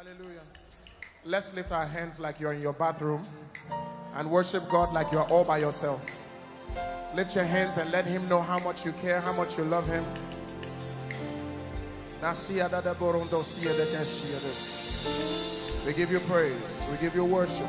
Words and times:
Hallelujah. 0.00 0.40
Let's 1.26 1.54
lift 1.54 1.72
our 1.72 1.84
hands 1.84 2.18
like 2.18 2.40
you're 2.40 2.54
in 2.54 2.62
your 2.62 2.72
bathroom 2.72 3.20
and 4.14 4.30
worship 4.30 4.66
God 4.70 4.94
like 4.94 5.12
you're 5.12 5.28
all 5.28 5.44
by 5.44 5.58
yourself. 5.58 6.00
Lift 7.14 7.34
your 7.34 7.44
hands 7.44 7.76
and 7.76 7.90
let 7.90 8.06
Him 8.06 8.26
know 8.26 8.40
how 8.40 8.58
much 8.60 8.86
you 8.86 8.92
care, 8.92 9.20
how 9.20 9.34
much 9.34 9.58
you 9.58 9.64
love 9.64 9.86
Him. 9.86 10.02
We 15.86 15.92
give 15.92 16.10
you 16.10 16.20
praise, 16.20 16.86
we 16.90 16.96
give 16.96 17.14
you 17.14 17.26
worship. 17.26 17.68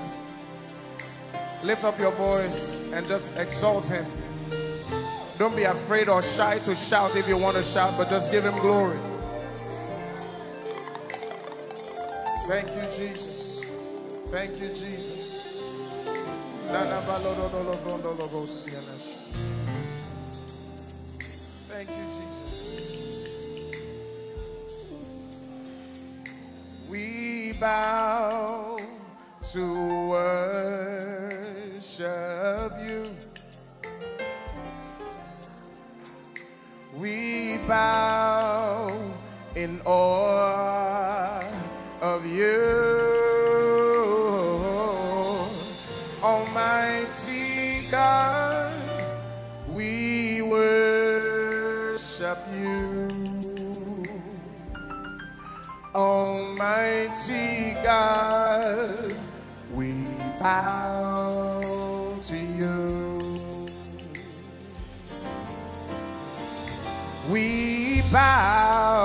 Lift 1.65 1.83
up 1.83 1.99
your 1.99 2.11
voice 2.11 2.93
and 2.93 3.05
just 3.07 3.35
exalt 3.35 3.87
Him. 3.87 4.05
Don't 5.37 5.57
be 5.57 5.63
afraid 5.63 6.07
or 6.07 6.21
shy 6.21 6.59
to 6.59 6.77
shout 6.77 7.13
if 7.17 7.27
you 7.27 7.37
want 7.37 7.57
to 7.57 7.63
shout, 7.63 7.93
but 7.97 8.07
just 8.07 8.31
give 8.31 8.45
Him 8.45 8.57
glory. 8.59 8.97
Thank 12.47 12.69
you, 12.75 12.81
Jesus. 12.91 13.63
Thank 14.27 14.59
you, 14.59 14.69
Jesus. 14.69 15.41
Thank 21.69 21.89
you, 21.89 22.05
Jesus. 22.17 22.51
We 26.89 27.53
bow 27.59 28.79
to 29.51 30.07
worship 30.09 31.41
you. 32.87 33.03
We 36.97 37.57
bow 37.67 38.99
in 39.55 39.81
awe 39.85 40.60
of 42.21 42.27
you. 42.27 42.61
Almighty 46.23 47.87
God, 47.89 48.73
we 49.69 50.41
worship 50.43 52.37
you. 52.53 53.07
Almighty 55.95 57.75
God, 57.83 59.13
we 59.73 59.93
bow 60.39 62.19
to 62.23 62.37
you. 62.37 63.19
We 67.29 68.01
bow 68.11 69.00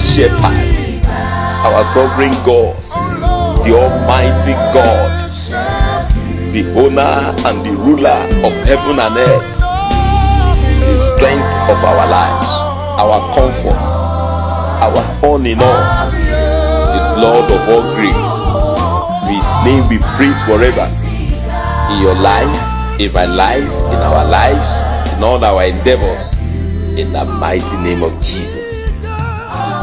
shepherd, 0.00 1.04
our 1.64 1.84
sovereign 1.84 2.32
God, 2.44 2.76
the 3.64 3.76
Almighty 3.76 4.56
God, 4.72 5.28
the 6.52 6.64
owner 6.74 7.36
and 7.46 7.60
the 7.64 7.70
ruler 7.76 8.20
of 8.42 8.52
heaven 8.64 8.98
and 8.98 9.16
earth, 9.16 9.60
the 10.80 10.96
strength 10.96 11.52
of 11.68 11.78
our 11.84 12.06
lives, 12.08 12.48
our 12.98 13.20
comfort, 13.34 13.76
our 14.80 15.02
all 15.22 15.44
in 15.44 15.60
all, 15.60 16.10
the 16.10 17.20
Lord 17.20 17.50
of 17.52 17.68
all 17.68 17.84
grace. 17.94 18.34
May 19.28 19.36
His 19.36 19.52
name 19.64 19.88
be 19.88 19.98
praised 20.16 20.42
forever 20.44 20.88
in 21.92 22.02
your 22.02 22.14
life, 22.14 23.00
in 23.00 23.12
my 23.12 23.26
life, 23.26 23.70
in 23.92 24.00
our 24.00 24.24
lives, 24.24 25.14
in 25.14 25.22
all 25.22 25.44
our 25.44 25.62
endeavors, 25.64 26.38
in 26.98 27.12
the 27.12 27.24
mighty 27.24 27.76
name 27.76 28.02
of 28.02 28.12
Jesus, 28.14 28.82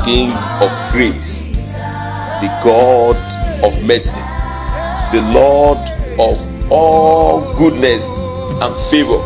King 0.08 0.32
of 0.32 0.72
grace, 0.94 1.48
the 1.48 2.48
God 2.64 3.18
of 3.62 3.86
mercy, 3.86 4.22
the 5.12 5.20
Lord 5.34 5.80
of 6.18 6.72
all 6.72 7.42
goodness 7.58 8.18
and 8.18 8.74
favor. 8.90 9.20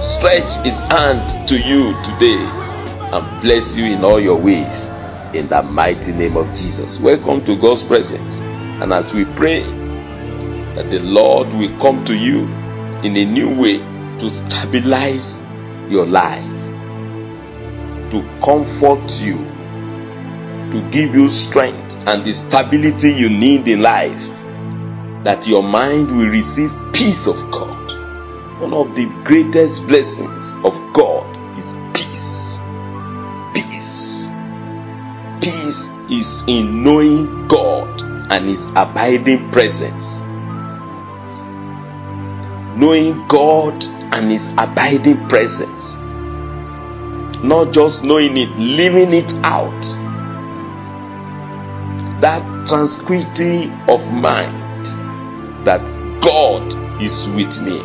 Stretch 0.00 0.66
His 0.66 0.82
hand 0.82 1.46
to 1.46 1.56
you 1.56 1.94
today 2.02 2.34
and 3.12 3.42
bless 3.42 3.76
you 3.76 3.84
in 3.84 4.04
all 4.04 4.18
your 4.18 4.40
ways 4.40 4.88
in 5.34 5.46
the 5.46 5.62
mighty 5.62 6.10
name 6.10 6.36
of 6.36 6.48
Jesus. 6.48 6.98
Welcome 6.98 7.44
to 7.44 7.56
God's 7.56 7.84
presence. 7.84 8.40
And 8.40 8.92
as 8.92 9.14
we 9.14 9.24
pray, 9.24 9.62
that 9.62 10.90
the 10.90 10.98
Lord 10.98 11.52
will 11.52 11.78
come 11.78 12.04
to 12.06 12.18
you 12.18 12.48
in 13.04 13.16
a 13.16 13.24
new 13.24 13.56
way 13.56 13.78
to 14.18 14.28
stabilize 14.28 15.46
your 15.88 16.06
life, 16.06 16.42
to 18.10 18.20
comfort 18.42 19.08
you, 19.22 19.46
to 20.72 20.90
give 20.90 21.14
you 21.14 21.28
strength 21.28 21.96
and 22.06 22.24
the 22.24 22.32
stability 22.32 23.12
you 23.12 23.28
need 23.28 23.68
in 23.68 23.82
life, 23.82 24.18
that 25.24 25.46
your 25.46 25.62
mind 25.62 26.10
will 26.10 26.28
receive 26.28 26.74
peace 26.92 27.26
of 27.26 27.36
God. 27.50 28.60
One 28.60 28.74
of 28.74 28.94
the 28.96 29.06
greatest 29.24 29.86
blessings 29.86 30.54
of 30.64 30.92
God 30.92 31.58
is 31.58 31.72
peace. 31.94 32.58
Peace. 33.54 34.28
Peace 35.40 35.88
is 36.10 36.44
in 36.48 36.82
knowing 36.82 37.46
God 37.48 38.02
and 38.32 38.46
His 38.46 38.66
abiding 38.74 39.50
presence 39.50 40.22
knowing 42.76 43.26
God 43.28 43.84
and 44.12 44.30
His 44.30 44.52
abiding 44.52 45.28
presence. 45.28 45.96
Not 47.42 47.72
just 47.72 48.04
knowing 48.04 48.36
it, 48.36 48.50
living 48.56 49.12
it 49.12 49.32
out. 49.44 49.84
That 52.22 52.68
tranquility 52.68 53.68
of 53.88 54.12
mind 54.12 54.86
that 55.66 55.82
God 56.20 57.02
is 57.02 57.28
with 57.30 57.60
me. 57.62 57.80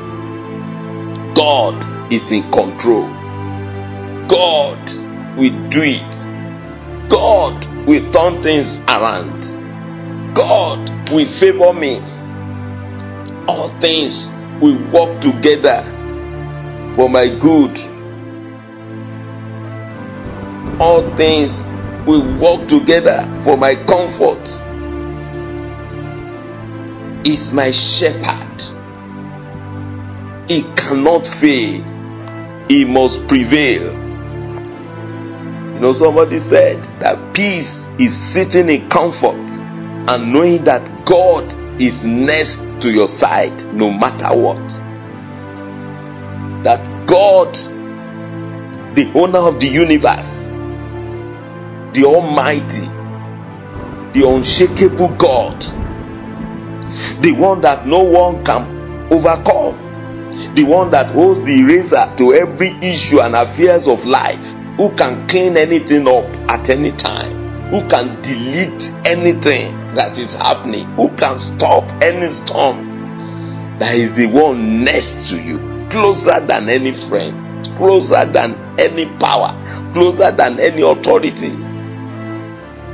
God 1.34 2.13
is 2.13 2.31
in 2.31 2.44
control. 2.51 3.07
God 4.28 4.80
will 5.38 5.69
do 5.69 5.81
it. 5.81 7.10
God 7.10 7.66
will 7.88 8.12
turn 8.12 8.44
things 8.44 8.78
around. 8.84 9.42
God 10.36 11.10
will 11.10 11.25
favor 11.25 11.74
me. 11.74 11.98
All 13.48 13.69
things 13.80 14.31
will 14.62 14.78
work 14.92 15.19
together 15.19 15.81
for 16.92 17.10
my 17.10 17.28
good. 17.28 17.75
All 20.80 21.16
things 21.16 21.66
will 22.07 22.39
work 22.39 22.68
together 22.68 23.30
for 23.44 23.57
my 23.57 23.75
comfort. 23.75 24.48
Is 27.27 27.51
my 27.51 27.71
shepherd. 27.71 28.62
He 30.50 30.63
cannot 30.75 31.27
fail. 31.27 31.83
He 32.69 32.86
must 32.86 33.27
prevail. 33.27 33.92
You 35.74 35.81
know, 35.81 35.92
somebody 35.92 36.39
said 36.39 36.86
that 37.01 37.36
peace 37.36 37.86
is 38.00 38.15
sitting 38.15 38.69
in 38.69 38.89
comfort 38.89 39.50
and 40.09 40.33
knowing 40.33 40.63
that 40.63 41.06
God 41.06 41.54
is 41.81 42.06
next 42.06 42.81
to 42.81 42.89
your 42.89 43.07
side 43.07 43.74
no 43.74 43.92
matter 43.92 44.30
what. 44.30 44.68
That 46.63 47.06
God, 47.06 47.54
the 48.95 49.12
owner 49.13 49.39
of 49.39 49.59
the 49.59 49.68
universe, 49.68 50.37
the 51.98 52.06
Almighty, 52.06 52.86
the 54.14 54.30
unshakable 54.30 55.16
God, 55.16 55.60
the 57.24 57.32
one 57.32 57.62
that 57.62 57.88
no 57.88 58.04
one 58.04 58.46
can 58.46 59.12
overcome, 59.12 60.54
the 60.54 60.64
one 60.64 60.92
that 60.92 61.10
holds 61.10 61.44
the 61.44 61.64
razor 61.64 62.14
to 62.18 62.36
every 62.36 62.70
issue 62.84 63.20
and 63.20 63.36
affairs 63.36 63.88
of 63.88 64.06
life, 64.06 64.54
who 64.78 64.94
can 64.96 65.28
clean 65.28 65.58
anything 65.58 66.08
up 66.08 66.26
at 66.52 66.70
any 66.70 66.92
time, 66.92 67.72
who 67.72 67.88
can 67.88 68.22
delete 68.22 68.94
anything 69.04 69.72
that 69.96 70.20
is 70.20 70.36
happening, 70.36 70.86
who 70.94 71.10
can 71.16 71.40
stop 71.40 71.84
any 72.04 72.28
storm, 72.28 73.80
that 73.80 73.96
is 73.96 74.18
the 74.18 74.28
one 74.28 74.84
next 74.84 75.32
to 75.32 75.42
you, 75.42 75.58
closer 75.90 76.40
than 76.42 76.70
any 76.70 76.92
friend, 76.92 77.66
closer 77.76 78.24
than 78.26 78.54
any 78.80 79.08
power, 79.18 79.60
closer 79.94 80.32
than 80.32 80.60
any 80.60 80.84
authority. 80.84 81.67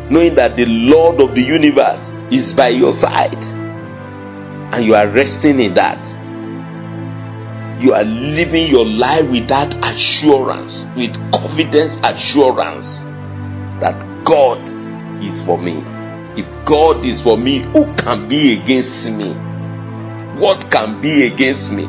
Knowing 0.09 0.35
that 0.35 0.55
the 0.55 0.65
Lord 0.65 1.21
of 1.21 1.35
the 1.35 1.41
universe 1.41 2.11
is 2.31 2.53
by 2.53 2.69
your 2.69 2.93
side 2.93 3.43
and 3.45 4.85
you 4.85 4.95
are 4.95 5.07
resting 5.07 5.59
in 5.59 5.75
that 5.75 5.99
you 7.83 7.93
are 7.93 8.05
living 8.05 8.67
your 8.69 8.85
life 8.85 9.29
with 9.29 9.49
that 9.49 9.75
assurance, 9.83 10.87
with 10.95 11.13
confidence 11.33 11.97
assurance 11.97 13.03
that 13.81 14.23
God 14.23 14.71
is 15.21 15.41
for 15.41 15.57
me. 15.57 15.83
If 16.39 16.47
God 16.65 17.03
is 17.05 17.19
for 17.21 17.37
me, 17.37 17.59
who 17.59 17.93
can 17.95 18.29
be 18.29 18.57
against 18.57 19.11
me? 19.11 19.33
What 20.39 20.71
can 20.71 21.01
be 21.01 21.27
against 21.27 21.73
me? 21.73 21.83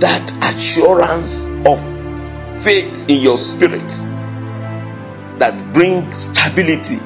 That 0.00 0.32
assurance 0.42 1.46
of 1.64 1.80
faith 2.60 3.08
in 3.08 3.20
your 3.20 3.36
spirit 3.36 3.92
that 5.38 5.72
bring 5.72 6.10
stability 6.12 6.98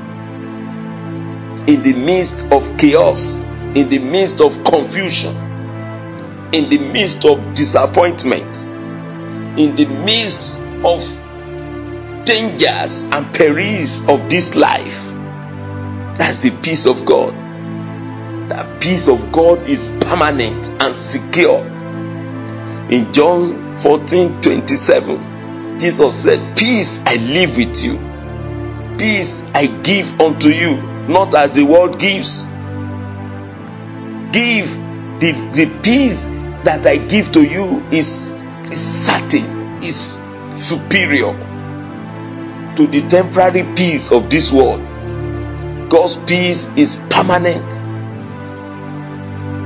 in 1.72 1.82
the 1.82 1.94
midst 1.94 2.50
of 2.52 2.76
chaos, 2.78 3.40
in 3.74 3.88
the 3.88 3.98
midst 3.98 4.40
of 4.40 4.64
confusion 4.64 5.52
in 6.52 6.68
the 6.68 6.78
midst 6.78 7.24
of 7.24 7.54
disappointment, 7.54 8.64
in 9.58 9.74
the 9.74 9.86
midst 10.04 10.60
of 10.84 12.24
dangers 12.26 13.04
and 13.04 13.34
perils 13.34 14.06
of 14.08 14.28
this 14.28 14.54
life. 14.54 15.02
That's 16.18 16.42
the 16.42 16.50
peace 16.62 16.86
of 16.86 17.06
God. 17.06 17.32
That 18.50 18.82
peace 18.82 19.08
of 19.08 19.32
God 19.32 19.66
is 19.66 19.88
permanent 20.02 20.68
and 20.78 20.94
secure. 20.94 21.64
In 22.90 23.12
John 23.14 23.78
14 23.78 24.42
27, 24.42 25.78
Jesus 25.80 26.22
said, 26.22 26.56
Peace 26.56 27.00
I 27.06 27.16
live 27.16 27.56
with 27.56 27.82
you, 27.82 27.98
peace 29.02 29.42
I 29.52 29.66
give 29.66 30.20
unto 30.20 30.48
you, 30.48 30.80
not 31.08 31.34
as 31.34 31.56
the 31.56 31.64
world 31.64 31.98
gives. 31.98 32.44
Give 34.30 34.70
the, 35.18 35.32
the 35.54 35.80
peace 35.82 36.28
that 36.62 36.86
I 36.86 36.98
give 36.98 37.32
to 37.32 37.42
you 37.42 37.82
is, 37.90 38.44
is 38.70 39.06
certain, 39.06 39.82
is 39.82 40.22
superior 40.54 41.32
to 42.76 42.86
the 42.86 43.04
temporary 43.08 43.64
peace 43.74 44.12
of 44.12 44.30
this 44.30 44.52
world. 44.52 44.80
God's 45.90 46.16
peace 46.18 46.68
is 46.76 46.94
permanent, 47.10 47.72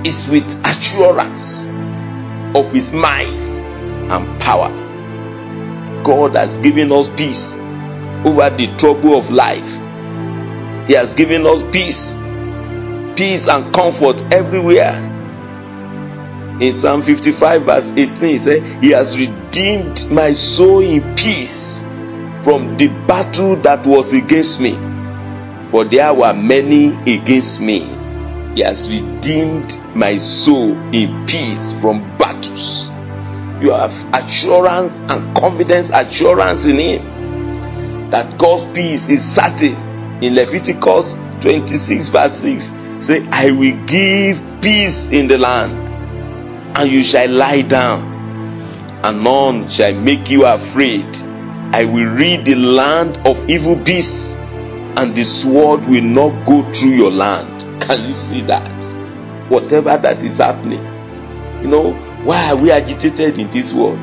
is 0.07 0.31
with 0.31 0.49
assurance 0.65 1.67
of 2.57 2.73
His 2.73 2.91
might 2.95 3.43
and 4.09 4.41
power. 4.41 4.71
God 6.03 6.37
has 6.37 6.57
given 6.57 6.91
us 6.91 7.11
peace 7.11 7.55
over 8.27 8.51
the 8.51 8.67
trouble 8.77 9.17
of 9.17 9.31
life. 9.31 9.71
He 10.89 10.95
has 10.95 11.15
given 11.15 11.47
us 11.47 11.63
peace, 11.73 12.15
peace 13.17 13.49
and 13.49 13.73
comfort 13.73 14.23
everywhere 14.33 15.15
in 16.59 16.73
Psalm 16.73 17.03
55, 17.03 17.63
verse 17.65 17.91
18, 17.91 18.29
he 18.31 18.39
said, 18.39 18.83
He 18.83 18.91
has 18.93 19.19
redeemed 19.19 20.11
my 20.11 20.33
soul 20.33 20.81
in 20.81 21.15
peace 21.15 21.83
from 22.43 22.79
the 22.79 22.89
battle 23.07 23.57
that 23.57 23.87
was 23.87 24.15
against 24.15 24.59
me. 24.59 24.73
For 25.71 25.85
there 25.85 26.15
were 26.15 26.33
many 26.33 26.95
against 27.13 27.61
me. 27.61 27.81
He 28.55 28.63
has 28.63 28.89
redeemed 28.89 29.79
my 29.95 30.17
soul 30.17 30.73
in 30.95 31.27
peace 31.27 31.75
from 31.79 32.17
battles. 32.17 32.87
You 33.63 33.73
have 33.73 33.93
assurance 34.15 35.03
and 35.03 35.37
confidence, 35.37 35.91
assurance 35.91 36.65
in 36.65 36.79
Him 36.79 37.26
that 38.11 38.39
God's 38.39 38.65
peace 38.67 39.09
is 39.09 39.25
certain. 39.25 39.75
In 40.23 40.35
Leviticus 40.35 41.15
26, 41.41 42.09
verse 42.09 42.35
6, 42.35 42.73
say, 43.01 43.27
I 43.31 43.51
will 43.51 43.85
give 43.87 44.43
peace 44.63 45.11
in 45.11 45.29
the 45.29 45.39
land 45.39 45.87
and 46.77 46.93
you 46.93 47.03
shall 47.03 47.31
lie 47.31 47.63
down, 47.63 48.03
and 49.03 49.25
none 49.25 49.71
shall 49.71 49.99
make 49.99 50.29
you 50.29 50.45
afraid. 50.45 51.07
I 51.73 51.87
will 51.87 52.15
rid 52.15 52.45
the 52.45 52.55
land 52.55 53.17
of 53.27 53.49
evil 53.49 53.77
beasts, 53.77 54.35
and 54.35 55.17
the 55.17 55.25
sword 55.25 55.87
will 55.87 56.05
not 56.05 56.47
go 56.47 56.71
through 56.75 56.91
your 56.91 57.11
land. 57.11 57.83
Can 57.83 58.07
you 58.07 58.15
see 58.15 58.43
that? 58.43 58.85
Whatever 59.49 59.97
that 59.97 60.23
is 60.23 60.37
happening, 60.37 60.85
you 61.63 61.69
know, 61.69 61.95
why 62.25 62.51
are 62.51 62.57
we 62.57 62.71
agitated 62.71 63.39
in 63.39 63.49
this 63.49 63.73
world? 63.73 63.99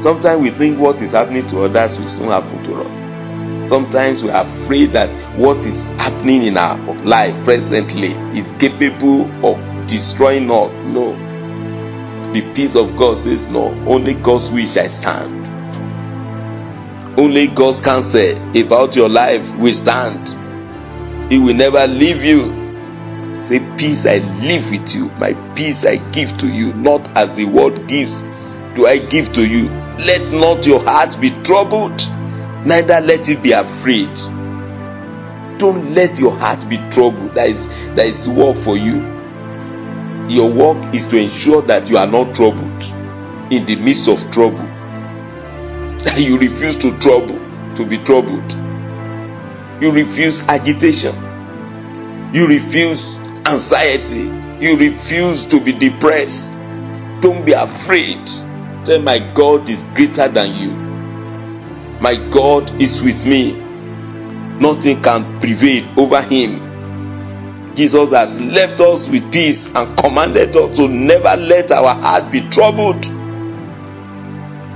Sometimes 0.00 0.40
we 0.42 0.50
think 0.50 0.78
what 0.78 1.00
is 1.02 1.12
happening 1.12 1.46
to 1.48 1.64
others 1.64 1.98
will 1.98 2.06
soon 2.06 2.28
happen 2.28 2.62
to 2.64 2.82
us. 2.82 3.68
Sometimes 3.68 4.22
we 4.22 4.30
are 4.30 4.42
afraid 4.44 4.92
that 4.92 5.10
what 5.36 5.66
is 5.66 5.88
happening 5.90 6.42
in 6.42 6.56
our 6.56 6.78
life 6.98 7.44
presently 7.44 8.12
is 8.38 8.52
capable 8.52 9.30
of 9.46 9.86
destroying 9.86 10.50
us. 10.50 10.84
No 10.84 11.14
the 12.32 12.42
peace 12.54 12.76
of 12.76 12.96
God 12.96 13.18
says, 13.18 13.50
No, 13.50 13.72
only 13.88 14.14
God's 14.14 14.50
will 14.50 14.64
shall 14.64 14.88
stand. 14.88 15.48
Only 17.18 17.48
God's 17.48 17.80
counsel 17.80 18.56
about 18.56 18.94
your 18.94 19.08
life 19.08 19.52
will 19.56 19.72
stand. 19.72 20.28
He 21.28 21.40
will 21.40 21.54
never 21.54 21.88
leave 21.88 22.22
you. 22.22 23.42
Say, 23.42 23.58
Peace 23.76 24.06
I 24.06 24.18
live 24.18 24.70
with 24.70 24.94
you. 24.94 25.08
My 25.18 25.32
peace 25.56 25.84
I 25.84 25.96
give 25.96 26.38
to 26.38 26.46
you, 26.48 26.72
not 26.72 27.04
as 27.16 27.36
the 27.36 27.46
world 27.46 27.88
gives, 27.88 28.20
do 28.76 28.86
I 28.86 28.98
give 28.98 29.32
to 29.32 29.44
you. 29.44 29.68
Let 30.06 30.32
not 30.32 30.66
your 30.66 30.80
heart 30.82 31.20
be 31.20 31.30
troubled, 31.42 32.00
neither 32.66 33.00
let 33.00 33.28
it 33.28 33.42
be 33.42 33.52
afraid. 33.52 34.14
Don't 35.58 35.92
let 35.94 36.18
your 36.18 36.36
heart 36.36 36.68
be 36.68 36.78
troubled. 36.90 37.34
That 37.34 37.48
is 37.48 37.68
that 37.94 38.06
is 38.06 38.28
work 38.28 38.56
for 38.56 38.76
you 38.76 39.20
your 40.30 40.50
work 40.52 40.94
is 40.94 41.06
to 41.06 41.16
ensure 41.18 41.60
that 41.62 41.90
you 41.90 41.96
are 41.98 42.06
not 42.06 42.34
troubled 42.36 42.84
in 43.52 43.64
the 43.66 43.76
midst 43.80 44.06
of 44.08 44.30
trouble. 44.30 44.58
That 46.04 46.18
you 46.20 46.38
refuse 46.38 46.76
to 46.78 46.96
trouble, 46.98 47.38
to 47.74 47.84
be 47.84 47.98
troubled. 47.98 48.52
You 49.82 49.90
refuse 49.90 50.46
agitation. 50.46 51.14
You 52.32 52.46
refuse 52.46 53.18
anxiety. 53.44 54.30
You 54.64 54.76
refuse 54.76 55.46
to 55.46 55.60
be 55.60 55.72
depressed. 55.72 56.52
Don't 57.20 57.44
be 57.44 57.52
afraid. 57.52 58.28
My 58.88 59.18
God 59.34 59.68
is 59.68 59.84
greater 59.84 60.28
than 60.28 60.54
you. 60.54 60.70
My 62.00 62.16
God 62.30 62.80
is 62.80 63.02
with 63.02 63.26
me. 63.26 63.52
Nothing 63.52 65.02
can 65.02 65.40
prevail 65.40 65.86
over 65.98 66.22
him 66.22 66.70
Jesus 67.74 68.10
has 68.10 68.40
left 68.40 68.80
us 68.80 69.08
with 69.08 69.32
peace 69.32 69.72
and 69.74 69.96
commanded 69.96 70.56
us 70.56 70.76
to 70.76 70.88
never 70.88 71.36
let 71.40 71.70
our 71.70 71.94
heart 71.94 72.32
be 72.32 72.40
troubled. 72.48 73.06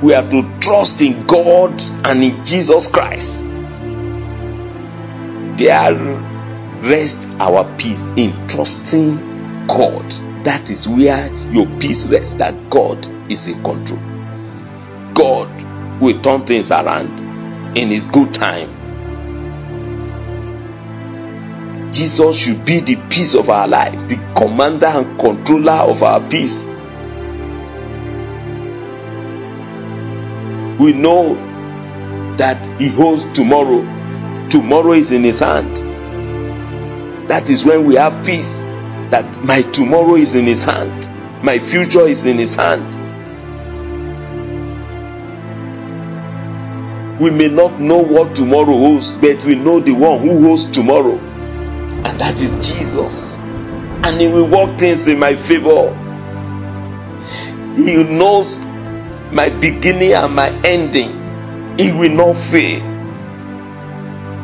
We 0.03 0.15
are 0.15 0.29
to 0.31 0.59
trust 0.61 1.01
in 1.01 1.27
God 1.27 1.83
and 2.05 2.23
in 2.23 2.45
Jesus 2.45 2.87
Christ. 2.87 3.45
There 5.59 5.95
rest 6.83 7.29
our 7.41 7.77
peace 7.77 8.13
in 8.17 8.47
trusting 8.49 9.67
God. 9.67 10.05
That 10.45 10.71
is 10.71 10.87
where 10.87 11.33
your 11.51 11.67
peace 11.79 12.07
rests, 12.07 12.35
that 12.35 12.69
God 12.69 13.07
is 13.31 13.49
in 13.49 13.63
control. 13.65 13.99
God 15.15 16.01
will 16.03 16.21
turn 16.21 16.43
things 16.43 16.71
around 16.71 17.19
in 17.79 17.89
His 17.89 18.05
good 18.05 18.35
time. 18.35 18.83
Jesus 21.93 22.37
should 22.37 22.65
be 22.67 22.81
the 22.81 22.97
peace 23.09 23.35
of 23.35 23.49
our 23.49 23.67
life, 23.67 24.09
the 24.09 24.17
commander 24.37 24.87
and 24.87 25.19
controller 25.19 25.73
of 25.73 26.03
our 26.03 26.21
peace. 26.29 26.67
We 30.79 30.93
know 30.93 31.37
that 32.37 32.67
He 32.79 32.89
holds 32.89 33.25
tomorrow. 33.33 33.81
Tomorrow 34.51 34.93
is 34.93 35.11
in 35.11 35.23
His 35.23 35.39
hand. 35.39 35.77
That 37.29 37.49
is 37.49 37.65
when 37.65 37.87
we 37.87 37.95
have 37.95 38.27
peace. 38.27 38.63
That 39.11 39.43
my 39.45 39.63
tomorrow 39.63 40.17
is 40.17 40.35
in 40.35 40.47
His 40.47 40.63
hand, 40.63 41.09
my 41.45 41.59
future 41.59 42.07
is 42.07 42.25
in 42.25 42.39
His 42.39 42.55
hand. 42.55 43.03
We 47.21 47.31
may 47.31 47.49
not 47.49 47.79
know 47.81 47.99
what 48.03 48.35
tomorrow 48.35 48.65
holds, 48.67 49.17
but 49.19 49.45
we 49.45 49.55
know 49.55 49.79
the 49.81 49.93
one 49.93 50.19
who 50.21 50.43
holds 50.47 50.65
tomorrow, 50.65 51.17
and 51.19 52.21
that 52.21 52.41
is 52.41 52.55
Jesus. 52.55 53.37
And 53.39 54.21
He 54.21 54.27
will 54.29 54.49
work 54.49 54.79
things 54.79 55.07
in 55.07 55.19
my 55.19 55.37
favor. 55.37 55.95
He 57.77 58.03
knows 58.03 58.65
my 59.33 59.49
beginning 59.49 60.13
and 60.13 60.35
my 60.35 60.51
ending. 60.65 61.79
He 61.79 61.93
will 61.93 62.11
not 62.15 62.37
fail. 62.37 62.81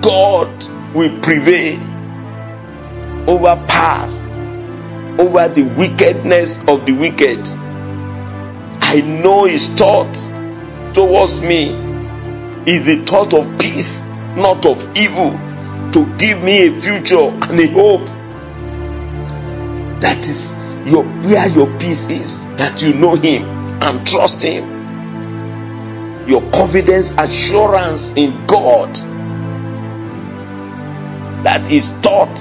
God 0.01 0.65
will 0.95 1.21
prevail 1.21 1.81
over 3.29 3.55
past, 3.69 4.25
over 5.19 5.49
the 5.49 5.63
wickedness 5.63 6.61
of 6.67 6.87
the 6.87 6.93
wicked. 6.93 7.49
I 8.83 9.01
know 9.01 9.45
His 9.45 9.69
thought 9.69 10.15
towards 10.95 11.41
me 11.41 11.71
is 12.67 12.87
the 12.87 13.05
thought 13.05 13.33
of 13.35 13.59
peace, 13.59 14.07
not 14.37 14.67
of 14.67 14.97
evil, 14.97 15.31
to 15.93 16.17
give 16.19 16.43
me 16.43 16.67
a 16.67 16.81
future 16.81 17.17
and 17.19 17.61
a 17.61 17.67
hope. 17.69 18.07
That 20.01 20.19
is 20.21 20.57
your 20.87 21.05
where 21.05 21.49
your 21.49 21.67
peace 21.79 22.09
is, 22.09 22.47
that 22.57 22.83
you 22.83 22.95
know 22.95 23.15
Him 23.15 23.45
and 23.83 24.07
trust 24.07 24.43
Him. 24.43 24.79
Your 26.27 26.43
confidence, 26.51 27.13
assurance 27.13 28.13
in 28.15 28.47
God. 28.47 28.95
That 31.45 31.71
is 31.71 31.91
thought, 31.91 32.37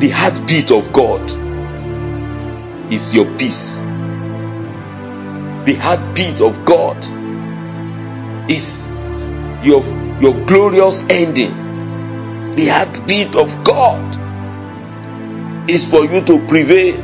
the 0.00 0.10
heartbeat 0.10 0.70
of 0.70 0.92
God, 0.92 1.47
is 2.90 3.14
your 3.14 3.26
peace. 3.36 3.78
The 5.64 5.74
heartbeat 5.80 6.40
of 6.40 6.64
God 6.64 6.96
is 8.50 8.90
your, 9.62 9.82
your 10.20 10.34
glorious 10.46 11.06
ending. 11.08 11.52
The 12.54 12.66
heartbeat 12.66 13.36
of 13.36 13.64
God 13.64 14.16
is 15.70 15.88
for 15.90 16.04
you 16.04 16.22
to 16.22 16.46
prevail. 16.46 16.96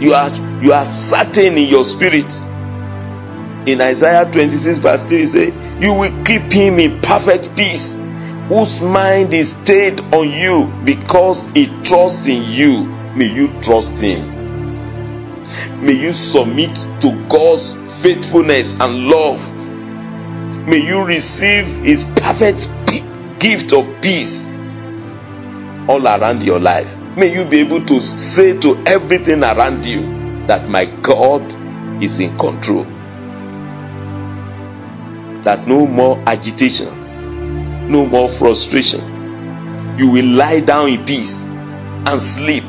You 0.00 0.14
are 0.14 0.30
you 0.62 0.72
are 0.72 0.86
certain 0.86 1.58
in 1.58 1.68
your 1.68 1.82
spirit. 1.84 2.32
In 3.66 3.80
Isaiah 3.80 4.30
26, 4.30 4.78
verse 4.78 5.04
3, 5.04 5.26
say, 5.26 5.46
You 5.80 5.94
will 5.94 6.24
keep 6.24 6.52
him 6.52 6.78
in 6.78 7.00
perfect 7.00 7.56
peace, 7.56 7.94
whose 8.48 8.80
mind 8.80 9.34
is 9.34 9.56
stayed 9.56 10.00
on 10.14 10.28
you 10.30 10.72
because 10.84 11.48
he 11.50 11.66
trusts 11.82 12.26
in 12.26 12.48
you. 12.48 13.01
May 13.16 13.32
you 13.32 13.48
trust 13.60 14.00
him. 14.00 14.40
May 15.84 15.92
you 15.94 16.12
submit 16.12 16.74
to 17.00 17.26
God's 17.28 17.74
faithfulness 18.02 18.74
and 18.80 19.06
love 19.06 19.40
May 20.66 20.78
you 20.78 21.02
receive 21.02 21.66
His 21.84 22.04
perfect 22.04 22.68
gift 23.40 23.72
of 23.72 24.00
peace 24.00 24.60
all 25.88 26.06
around 26.06 26.44
your 26.44 26.60
life. 26.60 26.96
May 27.16 27.34
you 27.34 27.44
be 27.44 27.58
able 27.58 27.84
to 27.86 28.00
say 28.00 28.56
to 28.60 28.76
everything 28.86 29.42
around 29.42 29.84
you 29.84 30.02
that 30.46 30.68
my 30.68 30.84
God 30.84 31.42
is 32.00 32.20
in 32.20 32.38
control. 32.38 32.84
That 35.42 35.66
no 35.66 35.84
more 35.88 36.22
agitation, 36.28 37.88
no 37.90 38.06
more 38.06 38.28
frustration. 38.28 39.98
You 39.98 40.10
will 40.10 40.26
lie 40.26 40.60
down 40.60 40.90
in 40.90 41.04
peace 41.04 41.42
and 41.44 42.22
sleep. 42.22 42.64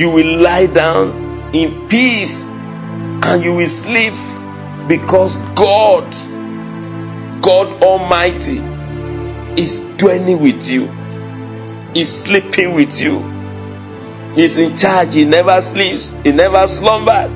You 0.00 0.08
will 0.08 0.38
lie 0.40 0.64
down 0.64 1.52
in 1.54 1.86
peace 1.86 2.52
and 2.52 3.44
you 3.44 3.54
will 3.54 3.66
sleep 3.66 4.14
because 4.88 5.36
God, 5.54 6.10
God 7.42 7.82
Almighty, 7.82 8.60
is 9.60 9.80
dwelling 9.98 10.40
with 10.42 10.70
you, 10.70 10.84
is 11.94 12.22
sleeping 12.22 12.74
with 12.74 12.98
you. 12.98 13.20
He's 14.34 14.56
in 14.56 14.74
charge, 14.78 15.12
He 15.16 15.26
never 15.26 15.60
sleeps, 15.60 16.12
He 16.24 16.32
never 16.32 16.66
slumbers. 16.66 17.28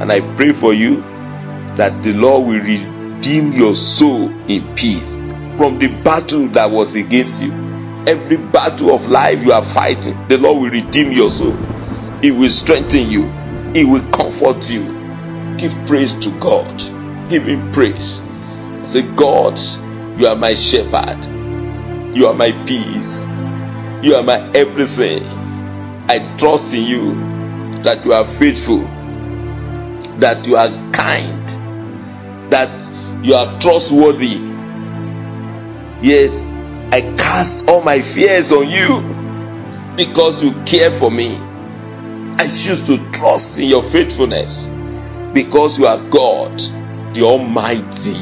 And 0.00 0.12
I 0.12 0.20
pray 0.36 0.52
for 0.52 0.72
you 0.72 1.00
that 1.74 2.00
the 2.04 2.12
Lord 2.12 2.46
will 2.46 2.60
redeem 2.60 3.54
your 3.54 3.74
soul 3.74 4.28
in 4.48 4.72
peace 4.76 5.16
from 5.56 5.80
the 5.80 5.88
battle 6.04 6.46
that 6.50 6.70
was 6.70 6.94
against 6.94 7.42
you. 7.42 7.79
Every 8.10 8.38
battle 8.38 8.92
of 8.92 9.08
life 9.08 9.40
you 9.44 9.52
are 9.52 9.64
fighting, 9.64 10.26
the 10.26 10.36
Lord 10.36 10.60
will 10.60 10.70
redeem 10.70 11.12
your 11.12 11.30
soul. 11.30 11.54
He 12.20 12.32
will 12.32 12.48
strengthen 12.48 13.08
you, 13.08 13.30
He 13.72 13.84
will 13.84 14.02
comfort 14.10 14.68
you, 14.68 14.82
Give 15.56 15.72
praise 15.86 16.14
to 16.24 16.30
God. 16.40 16.76
Give 17.30 17.44
Him 17.46 17.70
praise. 17.70 18.20
Say, 18.84 19.02
God, 19.14 19.60
you 20.18 20.26
are 20.26 20.34
my 20.34 20.54
shepherd. 20.54 21.24
You 22.16 22.26
are 22.26 22.34
my 22.34 22.50
peace. 22.66 23.26
You 24.02 24.16
are 24.16 24.24
my 24.24 24.50
everything. 24.56 25.24
I 26.08 26.34
trust 26.36 26.74
in 26.74 26.82
you 26.82 27.14
that 27.84 28.04
you 28.04 28.12
are 28.12 28.24
faithful, 28.24 28.80
that 30.18 30.48
you 30.48 30.56
are 30.56 30.70
kind, 30.90 31.48
that 32.50 33.24
you 33.24 33.34
are 33.34 33.60
trustworthy. 33.60 34.40
Yes, 36.02 36.49
I 36.92 37.02
cast 37.16 37.68
all 37.68 37.82
my 37.82 38.02
fears 38.02 38.52
on 38.52 38.68
you 38.68 39.00
because 39.96 40.42
you 40.42 40.52
care 40.64 40.90
for 40.90 41.10
me. 41.10 41.36
I 41.36 42.46
choose 42.48 42.80
to 42.86 42.98
trust 43.12 43.58
in 43.58 43.68
your 43.68 43.82
faithfulness 43.82 44.68
because 45.32 45.78
you 45.78 45.86
are 45.86 46.02
God, 46.08 46.58
the 47.14 47.22
Almighty, 47.22 48.18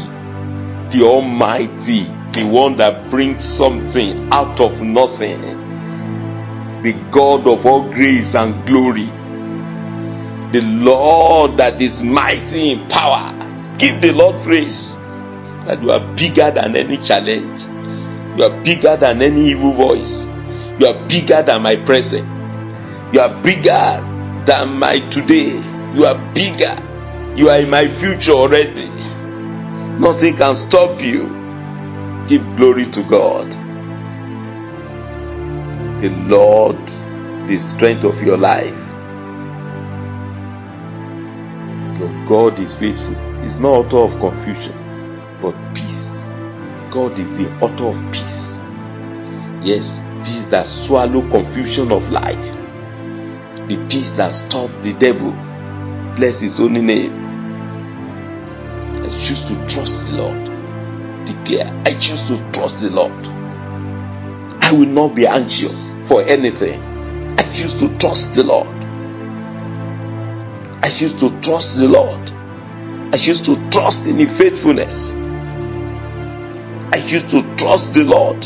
the 0.91 1.03
Almighty, 1.05 2.05
the 2.33 2.45
one 2.45 2.77
that 2.77 3.11
brings 3.11 3.45
something 3.45 4.31
out 4.33 4.61
of 4.61 4.83
nothing, 4.83 5.41
the 6.83 6.93
God 7.11 7.47
of 7.47 7.65
all 7.65 7.91
grace 7.93 8.35
and 8.35 8.67
glory, 8.67 9.07
the 10.53 10.61
Lord 10.63 11.57
that 11.59 11.81
is 11.81 12.03
mighty 12.03 12.73
in 12.73 12.89
power. 12.89 13.35
Give 13.79 14.01
the 14.03 14.13
Lord 14.13 14.43
praise 14.43 14.97
that 14.97 15.83
you 15.83 15.91
are 15.91 16.01
bigger 16.15 16.51
than 16.51 16.77
any 16.77 16.97
challenge, 16.97 17.67
you 18.39 18.45
are 18.45 18.63
bigger 18.63 18.97
than 18.97 19.21
any 19.21 19.51
evil 19.51 19.73
voice, 19.73 20.25
you 20.79 20.87
are 20.87 21.07
bigger 21.09 21.43
than 21.43 21.61
my 21.63 21.77
present, 21.77 22.27
you 23.13 23.21
are 23.21 23.43
bigger 23.43 24.43
than 24.47 24.79
my 24.79 25.01
today, 25.09 25.61
you 25.95 26.07
are 26.07 26.33
bigger 26.33 26.89
you 27.39 27.49
are 27.51 27.61
in 27.61 27.71
my 27.71 27.87
future 27.87 28.33
already. 28.33 28.89
Nothing 30.01 30.35
can 30.37 30.57
stop 30.57 31.01
you. 31.01 31.29
Give 32.27 32.45
glory 32.57 32.87
to 32.87 33.03
God. 33.05 33.49
The 36.03 36.09
Lord, 36.27 36.85
the 37.47 37.57
strength 37.57 38.03
of 38.03 38.21
your 38.25 38.37
life. 38.37 38.87
Your 42.01 42.27
God 42.27 42.59
is 42.59 42.75
faithful. 42.75 43.15
He's 43.43 43.61
not 43.61 43.95
author 43.95 43.99
of 43.99 44.19
confusion, 44.19 44.75
but 45.41 45.55
peace. 45.77 46.25
God 46.91 47.19
is 47.19 47.39
the 47.39 47.51
author 47.61 47.85
of 47.85 48.13
peace. 48.13 48.61
Yes, 49.63 50.01
peace 50.25 50.47
that 50.47 50.67
swallow 50.67 51.29
confusion 51.29 51.93
of 51.93 52.11
life. 52.11 52.37
The 53.69 53.87
peace 53.91 54.13
that 54.13 54.33
stops 54.33 54.75
the 54.79 54.95
devil. 54.95 55.33
Bless 56.17 56.41
his 56.41 56.57
holy 56.59 56.81
name. 56.81 57.13
I 58.97 59.09
choose 59.11 59.43
to 59.49 59.67
trust 59.67 60.09
the 60.09 60.23
Lord. 60.23 61.27
Declare, 61.27 61.83
I 61.85 61.95
choose 61.95 62.27
to 62.29 62.51
trust 62.53 62.83
the 62.83 62.91
Lord. 62.91 63.27
I 64.63 64.73
will 64.73 64.87
not 64.87 65.15
be 65.15 65.27
anxious 65.27 65.95
for 66.09 66.23
anything. 66.23 66.83
I 67.39 67.43
choose 67.43 67.75
to 67.81 67.97
trust 67.99 68.35
the 68.35 68.45
Lord. 68.45 68.69
I 70.83 70.89
choose 70.89 71.13
to 71.21 71.39
trust 71.41 71.79
the 71.79 71.89
Lord. 71.89 72.31
I 73.13 73.17
choose 73.19 73.41
to 73.43 73.71
trust 73.71 74.09
in 74.09 74.17
His 74.17 74.37
faithfulness. 74.37 75.15
I 76.91 77.01
choose 77.01 77.25
to 77.33 77.43
trust 77.57 77.95
the 77.95 78.05
Lord. 78.05 78.43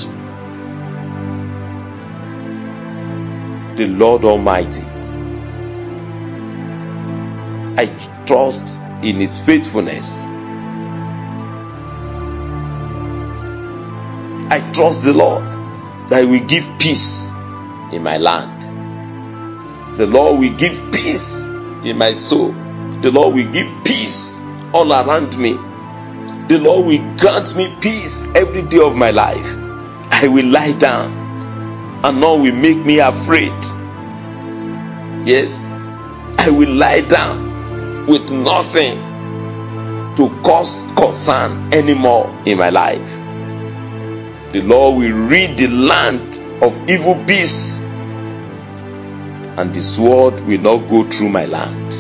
The 3.77 3.87
Lord 3.87 4.25
Almighty. 4.25 4.83
I 7.79 7.87
trust 8.27 8.81
in 9.03 9.17
His 9.17 9.39
faithfulness. 9.39 10.27
I 14.51 14.61
trust 14.73 15.05
the 15.05 15.13
Lord 15.13 15.45
that 16.09 16.25
He 16.25 16.27
will 16.27 16.47
give 16.47 16.69
peace 16.79 17.31
in 17.93 18.03
my 18.03 18.19
land. 18.19 18.63
The 19.99 20.07
Lord 20.07 20.41
will 20.41 20.55
give 20.57 20.93
peace 20.93 21.45
in 21.45 21.97
my 21.97 22.13
soul. 22.13 22.53
The 23.03 23.11
Lord 23.11 23.35
will 23.35 23.51
give 23.53 23.85
peace 23.85 24.39
all 24.73 24.93
around 24.93 25.39
me. 25.39 25.59
The 26.49 26.59
Lord 26.59 26.87
will 26.87 27.17
grant 27.19 27.57
me 27.57 27.75
peace 27.81 28.27
every 28.35 28.63
day 28.63 28.79
of 28.79 28.97
my 28.97 29.11
life. 29.11 29.47
I 30.11 30.29
will 30.29 30.47
lie 30.47 30.73
down 30.73 31.23
and 32.05 32.21
none 32.21 32.43
will 32.43 32.55
make 32.55 32.85
me 32.85 32.99
afraid. 32.99 33.53
Yes, 35.27 35.73
I 36.39 36.51
will 36.51 36.75
lie 36.75 37.03
down 37.03 38.07
with 38.07 38.31
nothing 38.31 38.99
to 40.17 40.29
cause 40.43 40.85
concern 40.97 41.73
anymore 41.73 42.29
in 42.45 42.59
my 42.59 42.71
life. 42.71 43.09
The 44.53 44.61
Lord 44.63 44.99
will 44.99 45.17
rid 45.29 45.57
the 45.57 45.69
land 45.69 46.39
of 46.63 46.91
evil 46.91 47.15
beasts, 47.15 47.81
and 47.81 49.73
the 49.73 49.81
sword 49.81 50.41
will 50.41 50.61
not 50.61 50.89
go 50.89 51.09
through 51.09 51.31
my 51.31 51.47
land. 51.47 51.93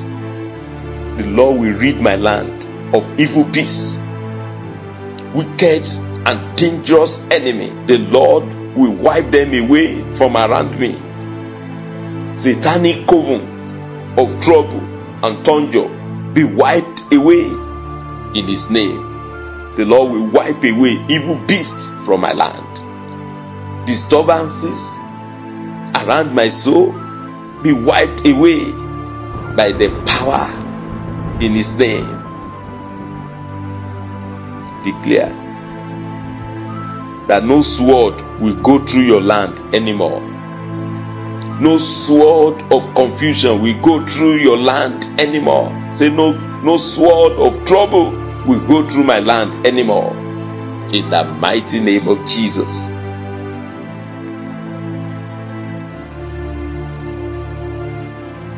The 1.18 1.28
Lord 1.30 1.60
will 1.60 1.78
rid 1.78 2.00
my 2.00 2.16
land 2.16 2.66
of 2.94 3.20
evil 3.20 3.44
beasts, 3.44 3.96
wicked 5.34 5.86
and 6.26 6.56
dangerous 6.56 7.20
enemy. 7.30 7.70
The 7.86 7.98
Lord 7.98 8.54
will 8.74 8.94
wipe 8.94 9.30
them 9.30 9.52
away 9.54 10.10
from 10.12 10.36
around 10.36 10.78
me. 10.78 10.92
Satanic 12.36 13.06
coven 13.06 14.18
of 14.18 14.40
trouble 14.40 14.80
and 15.24 15.44
thunder 15.44 15.88
be 16.32 16.44
wiped 16.44 17.12
away 17.12 17.46
in 17.46 18.46
His 18.48 18.70
name. 18.70 19.74
The 19.76 19.84
Lord 19.84 20.12
will 20.12 20.30
wipe 20.30 20.62
away 20.64 21.04
evil 21.08 21.36
beasts 21.46 21.90
from 22.04 22.20
my 22.20 22.32
land. 22.32 23.86
Disturbances 23.86 24.90
around 25.94 26.34
my 26.34 26.48
soul 26.48 26.92
be 27.62 27.72
wiped 27.72 28.26
away 28.26 28.70
by 29.56 29.72
the 29.72 29.88
power 30.06 30.48
in 31.40 31.52
His 31.52 31.76
name. 31.76 32.21
Declare 34.84 35.32
that 37.28 37.44
no 37.44 37.62
sword 37.62 38.20
will 38.40 38.56
go 38.62 38.84
through 38.84 39.02
your 39.02 39.20
land 39.20 39.58
anymore. 39.74 40.20
No 41.60 41.76
sword 41.76 42.62
of 42.72 42.92
confusion 42.94 43.62
will 43.62 43.80
go 43.80 44.04
through 44.06 44.34
your 44.34 44.56
land 44.56 45.06
anymore. 45.18 45.70
Say 45.92 46.10
no 46.10 46.32
no 46.62 46.76
sword 46.76 47.32
of 47.32 47.64
trouble 47.64 48.10
will 48.46 48.66
go 48.66 48.88
through 48.88 49.04
my 49.04 49.20
land 49.20 49.66
anymore. 49.66 50.12
In 50.92 51.10
the 51.10 51.24
mighty 51.40 51.80
name 51.80 52.08
of 52.08 52.26
Jesus. 52.26 52.86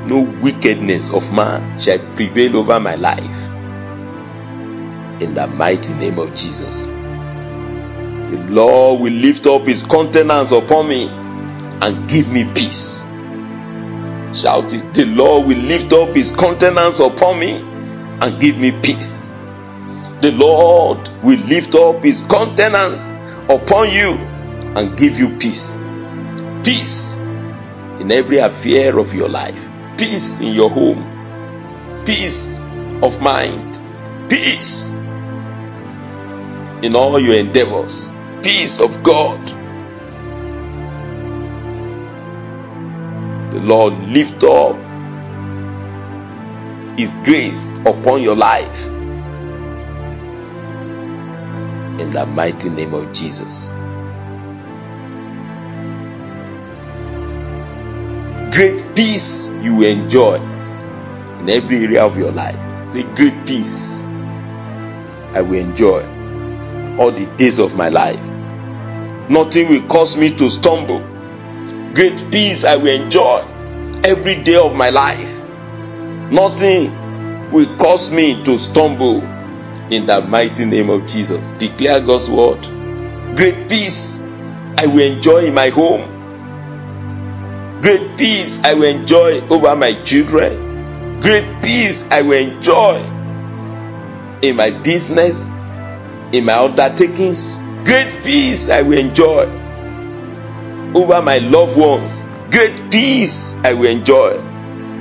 No 0.06 0.20
wickedness 0.42 1.12
of 1.12 1.32
man 1.32 1.78
shall 1.78 1.98
prevail 2.14 2.56
over 2.56 2.78
my 2.78 2.94
life. 2.94 3.43
In 5.24 5.32
the 5.32 5.46
mighty 5.46 5.94
name 5.94 6.18
of 6.18 6.34
Jesus. 6.34 6.84
The 6.84 8.46
Lord 8.50 9.00
will 9.00 9.10
lift 9.10 9.46
up 9.46 9.62
his 9.62 9.82
countenance 9.82 10.52
upon 10.52 10.86
me 10.86 11.08
and 11.08 12.06
give 12.06 12.30
me 12.30 12.44
peace. 12.54 13.02
Shout 14.34 14.74
it. 14.74 14.92
The 14.92 15.06
Lord 15.06 15.46
will 15.46 15.56
lift 15.56 15.94
up 15.94 16.14
his 16.14 16.30
countenance 16.30 17.00
upon 17.00 17.38
me 17.38 17.52
and 18.20 18.38
give 18.38 18.58
me 18.58 18.72
peace. 18.82 19.30
The 20.20 20.30
Lord 20.30 21.08
will 21.22 21.40
lift 21.40 21.74
up 21.74 22.02
his 22.02 22.20
countenance 22.20 23.08
upon 23.48 23.92
you 23.92 24.10
and 24.76 24.94
give 24.94 25.18
you 25.18 25.38
peace. 25.38 25.78
Peace 26.62 27.16
in 27.16 28.12
every 28.12 28.38
affair 28.40 28.98
of 28.98 29.14
your 29.14 29.30
life. 29.30 29.70
Peace 29.96 30.40
in 30.40 30.52
your 30.52 30.68
home. 30.68 32.02
Peace 32.04 32.58
of 33.02 33.22
mind. 33.22 33.80
Peace 34.28 34.90
in 36.84 36.94
all 36.94 37.18
your 37.18 37.34
endeavors. 37.34 38.12
Peace 38.42 38.78
of 38.78 39.02
God. 39.02 39.40
The 43.54 43.60
Lord 43.60 43.94
lift 44.00 44.44
up 44.44 44.76
His 46.98 47.10
grace 47.24 47.74
upon 47.86 48.22
your 48.22 48.36
life. 48.36 48.84
In 51.98 52.10
the 52.10 52.26
mighty 52.26 52.68
name 52.68 52.92
of 52.92 53.10
Jesus. 53.14 53.72
Great 58.54 58.94
peace 58.94 59.48
you 59.62 59.80
enjoy 59.84 60.34
in 61.40 61.48
every 61.48 61.78
area 61.78 62.04
of 62.04 62.18
your 62.18 62.30
life. 62.30 62.58
Say, 62.92 63.04
great 63.14 63.46
peace 63.46 64.02
I 65.32 65.40
will 65.40 65.54
enjoy 65.54 66.13
all 66.98 67.12
the 67.12 67.26
days 67.36 67.58
of 67.58 67.74
my 67.74 67.88
life. 67.88 68.20
Nothing 69.28 69.68
will 69.68 69.86
cause 69.88 70.16
me 70.16 70.36
to 70.36 70.50
stumble. 70.50 71.00
Great 71.94 72.24
peace 72.30 72.64
I 72.64 72.76
will 72.76 73.02
enjoy 73.02 73.46
every 74.04 74.42
day 74.42 74.56
of 74.56 74.74
my 74.76 74.90
life. 74.90 75.40
Nothing 76.30 77.50
will 77.50 77.76
cause 77.76 78.10
me 78.10 78.42
to 78.44 78.58
stumble 78.58 79.22
in 79.90 80.06
the 80.06 80.20
mighty 80.22 80.64
name 80.64 80.90
of 80.90 81.06
Jesus. 81.06 81.52
Declare 81.52 82.00
God's 82.00 82.28
word. 82.28 82.62
Great 83.36 83.68
peace 83.68 84.20
I 84.76 84.86
will 84.86 85.14
enjoy 85.14 85.46
in 85.46 85.54
my 85.54 85.68
home. 85.70 86.10
Great 87.80 88.16
peace 88.16 88.62
I 88.64 88.74
will 88.74 88.84
enjoy 88.84 89.40
over 89.48 89.76
my 89.76 89.92
children. 90.02 91.20
Great 91.20 91.62
peace 91.62 92.10
I 92.10 92.22
will 92.22 92.38
enjoy 92.38 92.96
in 94.42 94.56
my 94.56 94.70
business, 94.70 95.48
in 96.34 96.44
my 96.44 96.58
undertakings. 96.64 97.60
Great 97.84 98.24
peace 98.24 98.68
I 98.68 98.82
will 98.82 98.98
enjoy 98.98 99.44
over 100.94 101.22
my 101.22 101.38
loved 101.38 101.76
ones. 101.78 102.26
Great 102.50 102.90
peace 102.90 103.54
I 103.62 103.74
will 103.74 103.88
enjoy. 103.88 104.42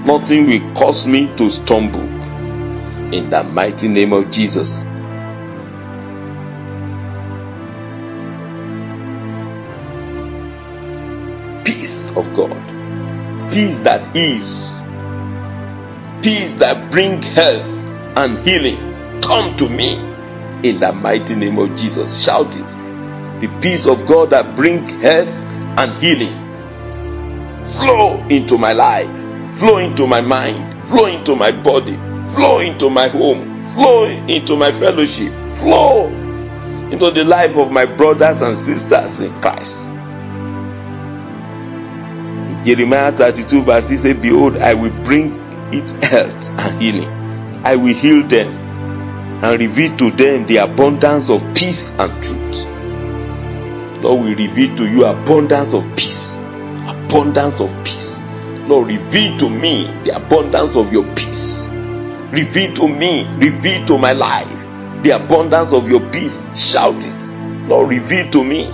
Nothing 0.05 0.45
will 0.45 0.73
cause 0.75 1.07
me 1.07 1.35
to 1.37 1.49
stumble. 1.49 2.01
In 3.13 3.31
the 3.31 3.43
mighty 3.43 3.87
name 3.87 4.13
of 4.13 4.29
Jesus. 4.29 4.83
Peace 11.65 12.15
of 12.15 12.31
God. 12.35 12.61
Peace 13.51 13.79
that 13.79 14.15
is. 14.15 14.83
Peace 16.21 16.53
that 16.55 16.91
bring 16.91 17.23
health 17.23 17.65
and 18.17 18.37
healing. 18.39 19.21
Come 19.21 19.55
to 19.55 19.67
me 19.67 20.12
in 20.63 20.80
the 20.80 20.91
mighty 20.93 21.36
name 21.36 21.60
of 21.60 21.76
Jesus. 21.76 22.23
Shout 22.23 22.56
it. 22.58 22.67
The 23.41 23.60
peace 23.62 23.86
of 23.86 24.08
God 24.08 24.30
that 24.32 24.56
bring 24.56 24.88
health 25.02 25.28
and 25.28 25.93
healing 26.02 26.43
flow 27.65 28.26
into 28.30 28.58
my 28.58 28.73
life, 28.73 29.17
flow 29.58 29.78
into 29.78 30.08
my 30.08 30.21
mind, 30.21 30.82
flow 30.84 31.06
into 31.06 31.36
my 31.36 31.52
body, 31.52 31.95
flow 32.30 32.60
into 32.60 32.89
my 32.89 33.08
home, 33.08 33.62
flow 33.62 34.06
into 34.06 34.56
my 34.56 34.71
fellowship, 34.71 35.34
flow 35.58 36.08
into 36.91 37.12
the 37.12 37.23
life 37.23 37.56
of 37.58 37.71
my 37.71 37.86
brothers 37.86 38.41
and 38.41 38.56
sisters 38.56 39.19
in 39.21 39.34
Christ. 39.41 39.89
Jeremiah 42.63 43.12
32 43.12 43.63
verse 43.63 43.88
6 43.88 44.02
says, 44.02 44.17
Behold, 44.17 44.58
I 44.58 44.73
will 44.73 44.91
bring 45.04 45.34
it 45.73 45.91
health 46.04 46.49
and 46.52 46.82
healing. 46.82 47.10
I 47.65 47.76
will 47.76 47.93
heal 47.93 48.26
them 48.26 48.62
and 49.43 49.60
reveal 49.60 49.95
to 49.97 50.10
them 50.12 50.45
the 50.45 50.58
abundance 50.58 51.29
of 51.29 51.41
peace 51.53 51.97
and 51.99 52.23
truth. 52.23 52.65
Lord, 54.01 54.23
we 54.23 54.36
reveal 54.36 54.75
to 54.77 54.89
you 54.89 55.06
abundance 55.06 55.73
of 55.73 55.84
peace. 55.97 56.38
Abundance 56.38 57.60
of 57.60 57.71
peace. 57.84 58.21
Lord, 58.67 58.88
reveal 58.88 59.38
to 59.38 59.49
me 59.49 59.86
the 60.06 60.15
abundance 60.15 60.77
of 60.77 60.93
your 60.93 61.03
peace. 61.13 61.71
Reveal 61.73 62.73
to 62.75 62.88
me, 62.88 63.27
reveal 63.36 63.86
to 63.86 63.97
my 63.97 64.13
life 64.13 64.63
the 65.03 65.12
abundance 65.12 65.73
of 65.73 65.89
your 65.89 65.99
peace. 66.12 66.58
Shout 66.71 67.06
it. 67.06 67.38
Lord, 67.67 67.89
reveal 67.89 68.29
to 68.32 68.43
me. 68.43 68.71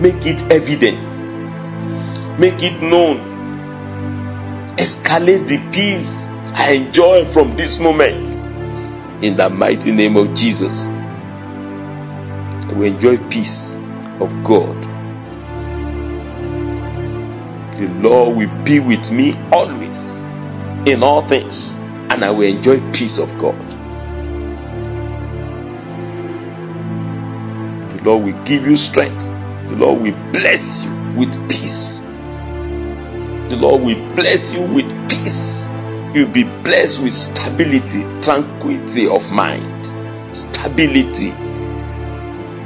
Make 0.00 0.26
it 0.26 0.42
evident. 0.50 1.20
Make 2.40 2.60
it 2.64 2.82
known. 2.82 3.30
Escalate 4.76 5.46
the 5.46 5.70
peace 5.72 6.24
I 6.54 6.72
enjoy 6.72 7.24
from 7.24 7.56
this 7.56 7.78
moment. 7.78 8.31
In 9.22 9.36
the 9.36 9.48
mighty 9.48 9.92
name 9.92 10.16
of 10.16 10.34
Jesus. 10.34 10.88
Will 12.68 12.82
enjoy 12.82 13.18
peace 13.28 13.76
of 14.18 14.32
God. 14.42 14.76
The 17.76 17.86
Lord 18.00 18.36
will 18.36 18.64
be 18.64 18.80
with 18.80 19.12
me 19.12 19.36
always 19.52 20.18
in 20.86 21.04
all 21.04 21.22
things, 21.22 21.70
and 22.10 22.24
I 22.24 22.30
will 22.30 22.48
enjoy 22.48 22.80
peace 22.92 23.18
of 23.18 23.28
God. 23.38 23.70
The 27.90 28.02
Lord 28.02 28.24
will 28.24 28.42
give 28.42 28.66
you 28.66 28.74
strength. 28.74 29.30
The 29.68 29.76
Lord 29.76 30.02
will 30.02 30.32
bless 30.32 30.84
you 30.84 30.90
with 31.16 31.32
peace. 31.48 32.00
The 33.50 33.56
Lord 33.56 33.82
will 33.82 34.14
bless 34.16 34.52
you 34.52 34.62
with 34.74 34.90
peace 35.08 35.71
You'll 36.14 36.28
be 36.28 36.42
blessed 36.42 37.02
with 37.02 37.14
stability, 37.14 38.02
tranquility 38.20 39.08
of 39.08 39.32
mind, 39.32 39.86
stability, 40.36 41.30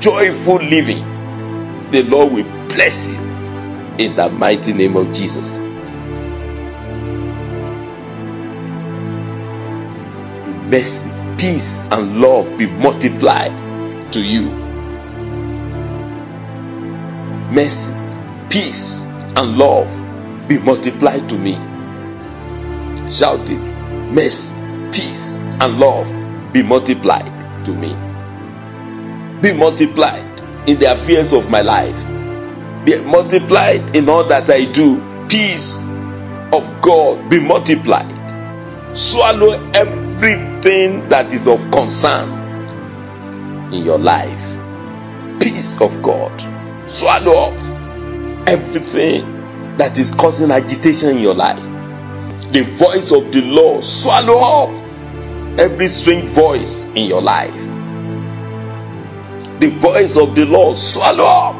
joyful 0.01 0.57
living. 0.57 1.05
The 1.91 2.03
Lord 2.03 2.33
will 2.33 2.69
bless 2.69 3.15
you 3.15 3.21
in 3.99 4.17
the 4.17 4.29
mighty 4.29 4.73
name 4.73 4.97
of 4.97 5.13
Jesus. 5.13 5.59
Mercy, 10.67 11.11
peace, 11.39 11.83
and 11.93 12.21
love 12.21 12.59
be 12.59 12.67
multiplied 12.67 14.13
to 14.13 14.21
you. 14.25 14.51
Mercy, 17.53 17.95
peace, 18.51 19.03
and 19.37 19.57
love 19.57 19.89
be 20.49 20.59
multiplied 20.59 21.29
to 21.29 21.39
me. 21.39 21.76
Shout 23.09 23.49
it. 23.51 23.77
Mercy, 24.13 24.55
peace, 24.93 25.39
and 25.39 25.79
love 25.79 26.53
be 26.53 26.63
multiplied 26.63 27.65
to 27.65 27.73
me. 27.73 27.91
Be 29.41 29.53
multiplied 29.53 30.41
in 30.69 30.79
the 30.79 30.93
affairs 30.93 31.33
of 31.33 31.51
my 31.51 31.61
life. 31.61 31.97
Be 32.85 33.01
multiplied 33.03 33.95
in 33.95 34.09
all 34.09 34.25
that 34.25 34.51
I 34.51 34.65
do. 34.65 35.27
Peace 35.29 35.87
of 36.53 36.81
God 36.81 37.29
be 37.31 37.39
multiplied. 37.39 38.13
Swallow 38.97 39.51
everything 39.75 41.09
that 41.09 41.33
is 41.33 41.47
of 41.47 41.61
concern 41.71 42.29
in 43.73 43.85
your 43.85 43.99
life. 43.99 45.41
Peace 45.41 45.81
of 45.81 46.03
God. 46.03 46.33
Swallow 46.91 47.51
up 47.51 48.49
everything 48.49 49.77
that 49.77 49.99
is 49.99 50.15
causing 50.15 50.51
agitation 50.51 51.11
in 51.11 51.19
your 51.19 51.35
life. 51.35 51.76
The 52.57 52.63
voice 52.63 53.13
of 53.13 53.33
the 53.33 53.43
Lord 53.43 53.85
swallow 53.85 54.39
up 54.39 54.71
every 55.61 55.89
strange 55.89 56.31
voice 56.31 56.87
in 56.87 57.05
your 57.05 57.21
life. 57.21 57.53
The 59.61 59.69
voice 59.79 60.17
of 60.17 60.35
the 60.35 60.47
Lord 60.47 60.79
swallow 60.79 61.27
up 61.27 61.55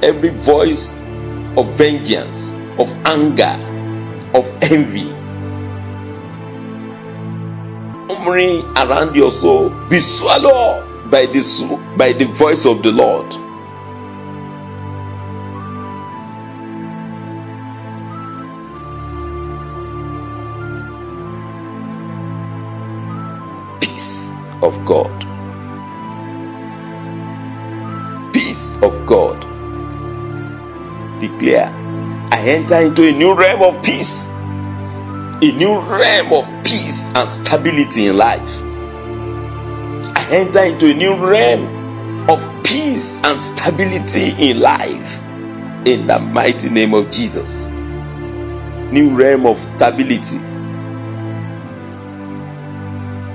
every 0.00 0.28
voice 0.28 0.92
of 0.92 1.66
vengeance, 1.76 2.52
of 2.78 2.88
anger, 3.04 3.58
of 4.32 4.46
envy. 4.62 5.12
Murmuring 8.14 8.62
around 8.76 9.16
your 9.16 9.32
soul, 9.32 9.70
be 9.88 9.98
swallowed 9.98 11.10
by 11.10 11.26
the, 11.26 11.94
by 11.96 12.12
the 12.12 12.26
voice 12.26 12.64
of 12.64 12.84
the 12.84 12.92
Lord. 12.92 13.34
Of 24.62 24.84
God. 24.84 25.12
Peace 28.32 28.74
of 28.82 29.06
God. 29.06 29.40
Declare, 31.20 31.68
I 32.32 32.42
enter 32.46 32.76
into 32.76 33.06
a 33.06 33.12
new 33.12 33.34
realm 33.34 33.62
of 33.62 33.82
peace 33.82 34.32
a 35.42 35.50
new 35.50 35.76
realm 35.80 36.32
of 36.32 36.46
peace 36.64 37.10
and 37.16 37.28
stability 37.28 38.06
in 38.06 38.16
life. 38.16 38.60
I 40.16 40.28
enter 40.30 40.60
into 40.62 40.92
a 40.92 40.94
new 40.94 41.16
realm 41.16 42.30
of 42.30 42.62
peace 42.62 43.18
and 43.24 43.40
stability 43.40 44.50
in 44.50 44.60
life 44.60 45.18
in 45.84 46.06
the 46.06 46.20
mighty 46.20 46.70
name 46.70 46.94
of 46.94 47.10
Jesus. 47.10 47.66
New 47.66 49.16
realm 49.16 49.46
of 49.46 49.58
stability. 49.58 50.38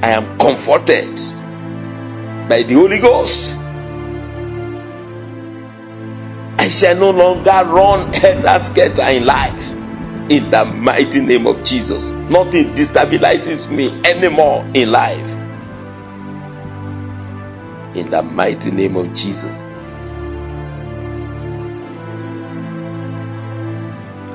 I 0.07 0.11
am 0.11 0.37
comforted 0.37 1.15
by 2.47 2.63
the 2.63 2.75
Holy 2.75 2.99
Ghost. 2.99 3.59
I 6.57 6.69
shall 6.69 6.95
no 6.95 7.09
longer 7.09 7.51
run 7.51 8.13
helter 8.13 8.57
skelter 8.57 9.09
in 9.09 9.25
life 9.25 9.73
in 10.31 10.49
the 10.49 10.63
mighty 10.63 11.19
name 11.19 11.45
of 11.45 11.61
Jesus. 11.65 12.11
Nothing 12.11 12.73
destabilizes 12.73 13.69
me 13.69 13.89
anymore 14.05 14.65
in 14.73 14.93
life. 14.93 15.29
In 17.93 18.05
the 18.09 18.23
mighty 18.23 18.71
name 18.71 18.95
of 18.95 19.13
Jesus. 19.13 19.73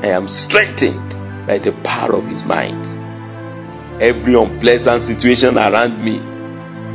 I 0.03 0.09
am 0.09 0.29
strengthened 0.29 1.47
by 1.47 1.57
the 1.57 1.73
power 1.83 2.17
of 2.17 2.27
His 2.27 2.45
might. 2.45 3.02
Every 4.01 4.35
unpleasant 4.35 5.03
situation 5.03 5.59
around 5.59 6.03
me 6.03 6.19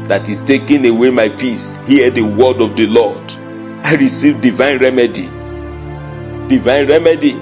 that 0.07 0.27
is 0.29 0.41
taking 0.43 0.85
away 0.87 1.09
my 1.09 1.29
peace, 1.29 1.77
hear 1.85 2.09
the 2.09 2.23
word 2.23 2.61
of 2.61 2.75
the 2.75 2.87
Lord. 2.87 3.31
I 3.83 3.95
receive 3.95 4.41
divine 4.41 4.79
remedy. 4.79 5.27
Divine 6.47 6.87
remedy. 6.87 7.33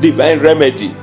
Divine 0.00 0.40
remedy 0.40 0.94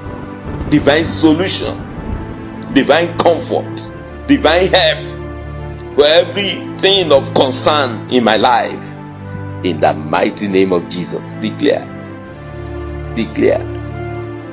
divine 0.69 1.05
solution, 1.05 2.73
divine 2.73 3.17
comfort, 3.17 3.91
divine 4.27 4.67
help 4.67 5.95
for 5.95 6.05
everything 6.05 7.11
of 7.11 7.33
concern 7.33 8.09
in 8.09 8.23
my 8.23 8.37
life. 8.37 8.95
In 9.63 9.79
the 9.79 9.93
mighty 9.93 10.47
name 10.47 10.71
of 10.73 10.87
Jesus, 10.89 11.37
declare, 11.37 11.85
declare 13.15 13.61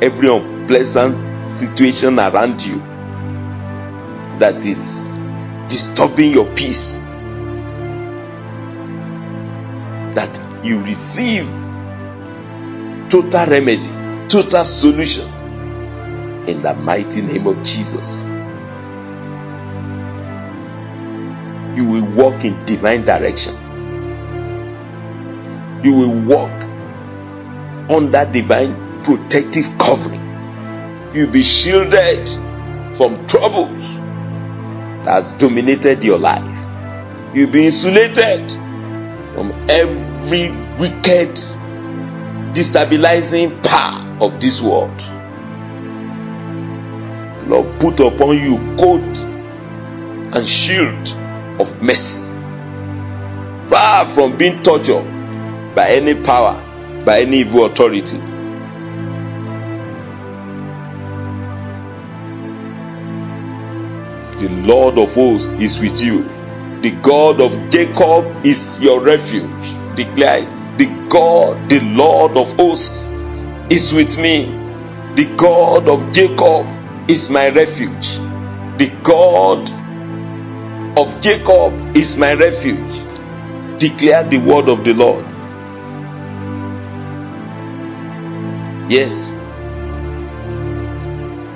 every 0.00 0.28
unpleasant 0.28 1.16
situation 1.64 2.18
around 2.18 2.64
you 2.64 2.78
that 4.38 4.64
is 4.66 5.18
disturbing 5.68 6.30
your 6.32 6.46
peace, 6.54 6.96
that 10.14 10.40
you 10.62 10.80
receive 10.80 11.46
total 13.08 13.46
remedy, 13.46 14.28
total 14.28 14.64
solution 14.64 15.26
in 16.46 16.58
the 16.58 16.74
mighty 16.74 17.22
name 17.22 17.46
of 17.46 17.62
Jesus. 17.62 18.24
You 21.76 21.86
will 21.86 22.06
walk 22.14 22.44
in 22.44 22.64
divine 22.66 23.04
direction. 23.04 23.54
You 25.82 25.94
will 25.94 26.20
walk 26.26 26.62
under 27.90 28.30
divine 28.30 29.02
protective 29.02 29.66
covering. 29.78 30.23
You'll 31.14 31.30
be 31.30 31.42
shielded 31.42 32.28
from 32.96 33.26
troubles 33.28 33.96
that 35.04 35.12
has 35.12 35.32
dominated 35.34 36.02
your 36.02 36.18
life. 36.18 36.66
You'll 37.34 37.52
be 37.52 37.66
insulated 37.66 38.50
from 39.34 39.52
every 39.68 40.50
wicked, 40.78 41.36
destabilizing 42.54 43.62
power 43.62 44.18
of 44.20 44.40
this 44.40 44.60
world. 44.60 45.00
Lord, 47.48 47.78
put 47.78 48.00
upon 48.00 48.38
you 48.38 48.56
coat 48.76 49.24
and 50.34 50.46
shield 50.46 51.08
of 51.60 51.80
mercy, 51.82 52.22
far 53.68 54.06
from 54.08 54.36
being 54.36 54.62
tortured 54.62 55.04
by 55.74 55.90
any 55.90 56.14
power, 56.14 56.60
by 57.04 57.20
any 57.20 57.38
evil 57.38 57.66
authority. 57.66 58.18
The 64.44 64.50
Lord 64.50 64.98
of 64.98 65.14
hosts 65.14 65.54
is 65.54 65.80
with 65.80 66.02
you. 66.02 66.22
The 66.82 66.90
God 67.00 67.40
of 67.40 67.70
Jacob 67.70 68.44
is 68.44 68.78
your 68.78 69.00
refuge. 69.00 69.96
Declare, 69.96 70.44
the 70.76 70.84
God, 71.08 71.70
the 71.70 71.80
Lord 71.80 72.36
of 72.36 72.52
hosts 72.58 73.12
is 73.70 73.94
with 73.94 74.18
me. 74.18 74.44
The 75.14 75.34
God 75.34 75.88
of 75.88 76.12
Jacob 76.12 76.66
is 77.08 77.30
my 77.30 77.48
refuge. 77.48 78.16
The 78.76 78.94
God 79.02 79.70
of 80.98 81.18
Jacob 81.22 81.96
is 81.96 82.14
my 82.18 82.34
refuge. 82.34 82.92
Declare 83.78 84.24
the 84.24 84.36
word 84.36 84.68
of 84.68 84.84
the 84.84 84.92
Lord. 84.92 85.24
Yes. 88.90 89.30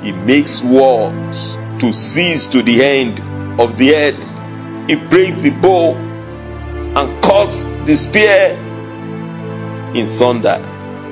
He 0.02 0.12
makes 0.12 0.62
wars 0.62 1.57
to 1.80 1.92
cease 1.92 2.46
to 2.46 2.62
the 2.62 2.82
end 2.82 3.20
of 3.60 3.76
the 3.76 3.94
earth. 3.94 4.38
He 4.88 4.96
breaks 4.96 5.42
the 5.42 5.50
bow 5.50 5.94
and 5.94 7.22
cuts 7.22 7.66
the 7.84 7.94
spear 7.94 8.56
in 9.94 10.06
sunder. 10.06 10.58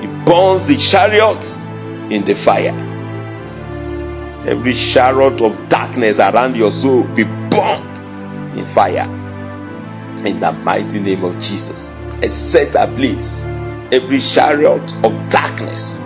He 0.00 0.06
burns 0.24 0.66
the 0.66 0.76
chariots 0.76 1.60
in 2.10 2.24
the 2.24 2.34
fire. 2.34 2.74
Every 4.46 4.74
chariot 4.74 5.40
of 5.40 5.68
darkness 5.68 6.20
around 6.20 6.56
your 6.56 6.70
soul 6.70 7.04
be 7.04 7.24
burnt 7.24 8.00
in 8.56 8.64
fire. 8.64 9.08
In 10.24 10.40
the 10.40 10.52
mighty 10.52 11.00
name 11.00 11.24
of 11.24 11.38
Jesus. 11.40 11.94
I 11.94 12.28
set 12.28 12.74
ablaze 12.74 13.44
every 13.92 14.18
chariot 14.18 14.94
of 15.04 15.28
darkness 15.28 15.98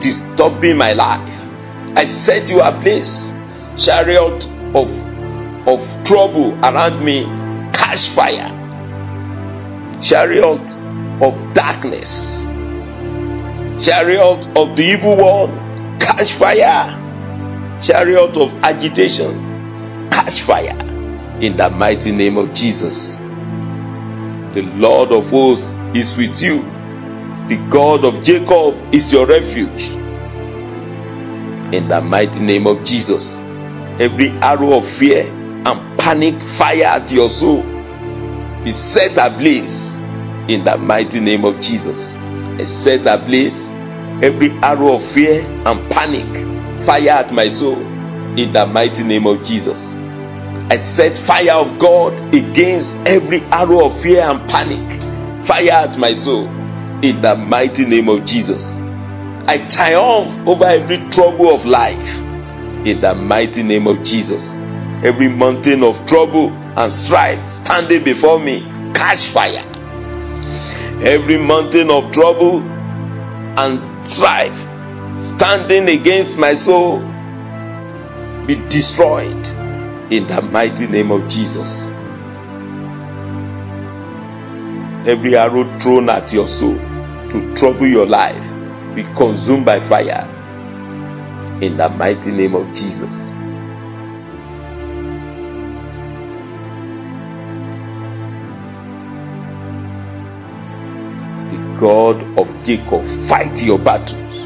disturbing 0.00 0.76
my 0.76 0.92
life, 0.92 1.48
I 1.96 2.04
set 2.04 2.50
you 2.50 2.60
ablaze. 2.60 3.32
Chariot 3.78 4.44
of, 4.74 5.68
of 5.68 6.04
trouble 6.04 6.58
around 6.64 7.04
me, 7.04 7.24
catch 7.72 8.08
fire. 8.08 8.50
Chariot 10.02 10.74
of 11.22 11.54
darkness, 11.54 12.44
chariot 13.84 14.46
of 14.56 14.76
the 14.76 14.82
evil 14.82 15.16
one, 15.16 15.98
catch 16.00 16.32
fire. 16.32 17.04
Chariot 17.80 18.36
of 18.36 18.52
agitation, 18.64 20.10
catch 20.10 20.40
fire. 20.40 20.76
In 21.40 21.56
the 21.56 21.70
mighty 21.70 22.10
name 22.10 22.36
of 22.36 22.52
Jesus. 22.52 23.14
The 24.54 24.62
Lord 24.74 25.12
of 25.12 25.30
hosts 25.30 25.76
is 25.94 26.16
with 26.16 26.42
you. 26.42 26.62
The 27.48 27.64
God 27.70 28.04
of 28.04 28.24
Jacob 28.24 28.74
is 28.92 29.12
your 29.12 29.26
refuge. 29.26 29.84
In 31.72 31.86
the 31.86 32.00
mighty 32.00 32.40
name 32.40 32.66
of 32.66 32.82
Jesus. 32.82 33.37
Every 34.00 34.30
arrow 34.30 34.74
of 34.74 34.88
fear 34.88 35.24
and 35.26 35.98
panic 35.98 36.40
fire 36.40 36.84
at 36.84 37.10
your 37.10 37.28
soul 37.28 37.62
be 38.62 38.70
set 38.70 39.18
ablaze 39.18 39.98
in 40.48 40.62
the 40.64 40.76
mighty 40.78 41.20
name 41.20 41.44
of 41.44 41.60
Jesus. 41.60 42.16
I 42.16 42.64
set 42.64 43.06
ablaze 43.06 43.70
every 44.22 44.50
arrow 44.62 44.94
of 44.94 45.02
fear 45.04 45.42
and 45.66 45.90
panic 45.90 46.82
fire 46.82 47.10
at 47.10 47.32
my 47.32 47.48
soul 47.48 47.76
in 48.38 48.52
the 48.52 48.66
mighty 48.66 49.02
name 49.02 49.26
of 49.26 49.42
Jesus. 49.42 49.94
I 50.70 50.76
set 50.76 51.16
fire 51.16 51.54
of 51.54 51.78
God 51.78 52.12
against 52.34 52.96
every 52.98 53.40
arrow 53.46 53.86
of 53.86 54.00
fear 54.00 54.22
and 54.22 54.48
panic 54.48 55.02
fire 55.44 55.72
at 55.72 55.98
my 55.98 56.12
soul 56.12 56.46
in 57.02 57.20
the 57.20 57.34
mighty 57.36 57.84
name 57.86 58.08
of 58.08 58.24
Jesus. 58.24 58.78
I 59.48 59.66
triumph 59.68 60.46
over 60.46 60.66
every 60.66 60.98
trouble 61.10 61.54
of 61.54 61.64
life 61.64 62.27
in 62.90 63.00
the 63.00 63.14
mighty 63.14 63.62
name 63.62 63.86
of 63.86 64.02
Jesus. 64.02 64.54
Every 65.04 65.28
mountain 65.28 65.82
of 65.82 66.06
trouble 66.06 66.50
and 66.50 66.92
strife 66.92 67.48
standing 67.48 68.02
before 68.02 68.40
me, 68.40 68.66
catch 68.94 69.26
fire. 69.26 69.64
Every 71.02 71.38
mountain 71.38 71.90
of 71.90 72.10
trouble 72.12 72.60
and 72.60 74.08
strife 74.08 74.58
standing 75.18 75.88
against 75.88 76.38
my 76.38 76.54
soul 76.54 77.00
be 78.46 78.54
destroyed 78.68 79.46
in 80.10 80.26
the 80.26 80.40
mighty 80.42 80.86
name 80.86 81.12
of 81.12 81.28
Jesus. 81.28 81.86
Every 85.06 85.36
arrow 85.36 85.78
thrown 85.78 86.08
at 86.08 86.32
your 86.32 86.48
soul 86.48 86.76
to 86.76 87.54
trouble 87.54 87.86
your 87.86 88.06
life 88.06 88.44
be 88.94 89.02
consumed 89.02 89.66
by 89.66 89.78
fire 89.80 90.27
in 91.60 91.76
the 91.76 91.88
mighty 91.88 92.30
name 92.30 92.54
of 92.54 92.72
Jesus. 92.72 93.30
The 101.50 101.76
God 101.80 102.38
of 102.38 102.62
Jacob 102.64 103.04
fight 103.04 103.62
your 103.62 103.78
battles. 103.78 104.38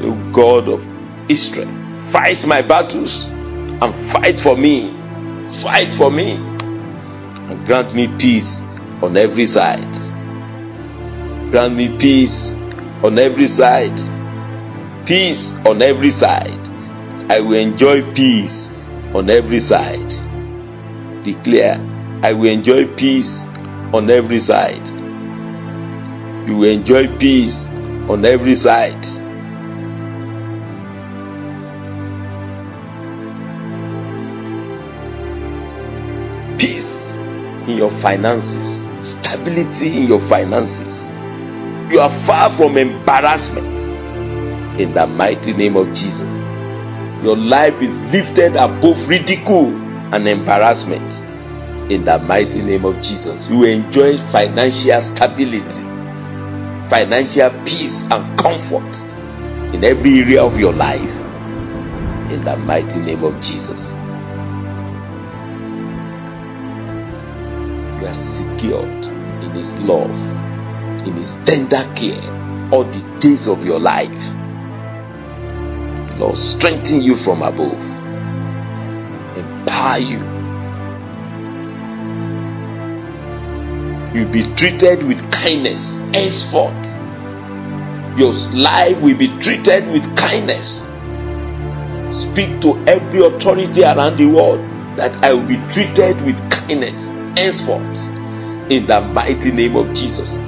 The 0.00 0.30
God 0.32 0.68
of 0.68 0.86
Israel 1.28 1.68
fight 2.10 2.46
my 2.46 2.62
battles 2.62 3.24
and 3.24 3.94
fight 4.12 4.40
for 4.40 4.56
me. 4.56 4.94
Fight 5.50 5.94
for 5.94 6.10
me 6.10 6.32
and 6.32 7.66
grant 7.66 7.94
me 7.94 8.08
peace 8.18 8.64
on 9.02 9.16
every 9.16 9.46
side. 9.46 9.92
Grant 11.50 11.74
me 11.74 11.96
peace 11.98 12.54
on 13.02 13.18
every 13.18 13.46
side. 13.46 13.96
Peace 15.06 15.54
on 15.66 15.82
every 15.82 16.10
side. 16.10 16.66
I 17.30 17.40
will 17.40 17.58
enjoy 17.58 18.12
peace 18.14 18.70
on 19.14 19.30
every 19.30 19.60
side. 19.60 20.08
Declare, 21.22 21.80
I 22.22 22.32
will 22.32 22.50
enjoy 22.50 22.86
peace 22.94 23.44
on 23.92 24.10
every 24.10 24.38
side. 24.38 24.88
You 26.48 26.56
will 26.58 26.70
enjoy 26.70 27.16
peace 27.18 27.66
on 28.08 28.24
every 28.24 28.54
side. 28.54 29.02
Peace 36.58 37.16
in 37.16 37.76
your 37.76 37.90
finances, 37.90 38.82
stability 39.00 40.02
in 40.02 40.08
your 40.08 40.20
finances. 40.20 41.15
You 41.90 42.00
are 42.00 42.10
far 42.10 42.50
from 42.50 42.76
embarrassment 42.76 43.90
in 44.80 44.92
the 44.92 45.06
mighty 45.06 45.52
name 45.52 45.76
of 45.76 45.92
Jesus. 45.92 46.40
Your 47.22 47.36
life 47.36 47.80
is 47.80 48.02
lifted 48.12 48.56
above 48.56 49.08
ridicule 49.08 49.74
and 50.14 50.28
embarrassment 50.28 51.24
in 51.90 52.04
the 52.04 52.18
mighty 52.18 52.62
name 52.62 52.84
of 52.84 53.00
Jesus. 53.00 53.48
You 53.48 53.64
enjoy 53.64 54.16
financial 54.16 55.00
stability, 55.00 55.82
financial 56.88 57.50
peace, 57.64 58.02
and 58.10 58.38
comfort 58.38 59.02
in 59.74 59.84
every 59.84 60.18
area 60.20 60.42
of 60.42 60.58
your 60.58 60.72
life 60.72 61.16
in 62.30 62.40
the 62.40 62.56
mighty 62.56 62.98
name 62.98 63.22
of 63.22 63.40
Jesus. 63.40 64.00
You 68.00 68.06
are 68.08 68.14
secured 68.14 69.06
in 69.06 69.50
His 69.52 69.78
love, 69.78 70.10
in 71.06 71.16
His 71.16 71.36
tender 71.44 71.88
care, 71.94 72.70
all 72.72 72.84
the 72.84 73.18
days 73.20 73.46
of 73.46 73.64
your 73.64 73.78
life. 73.78 74.10
Lord, 76.18 76.36
strengthen 76.36 77.02
you 77.02 77.14
from 77.14 77.42
above, 77.42 77.72
empower 79.36 79.98
you. 79.98 80.36
You'll 84.14 84.32
be 84.32 84.42
treated 84.54 85.02
with 85.02 85.30
kindness 85.30 85.98
henceforth. 86.14 87.02
Your 88.18 88.32
life 88.54 89.02
will 89.02 89.16
be 89.16 89.28
treated 89.40 89.88
with 89.88 90.16
kindness. 90.16 90.86
Speak 92.10 92.60
to 92.62 92.82
every 92.86 93.20
authority 93.26 93.82
around 93.82 94.16
the 94.16 94.24
world 94.26 94.60
that 94.96 95.22
I 95.22 95.34
will 95.34 95.46
be 95.46 95.58
treated 95.68 96.18
with 96.22 96.38
kindness 96.50 97.10
henceforth. 97.10 98.10
In 98.70 98.86
the 98.86 99.02
mighty 99.02 99.52
name 99.52 99.76
of 99.76 99.92
Jesus. 99.92 100.38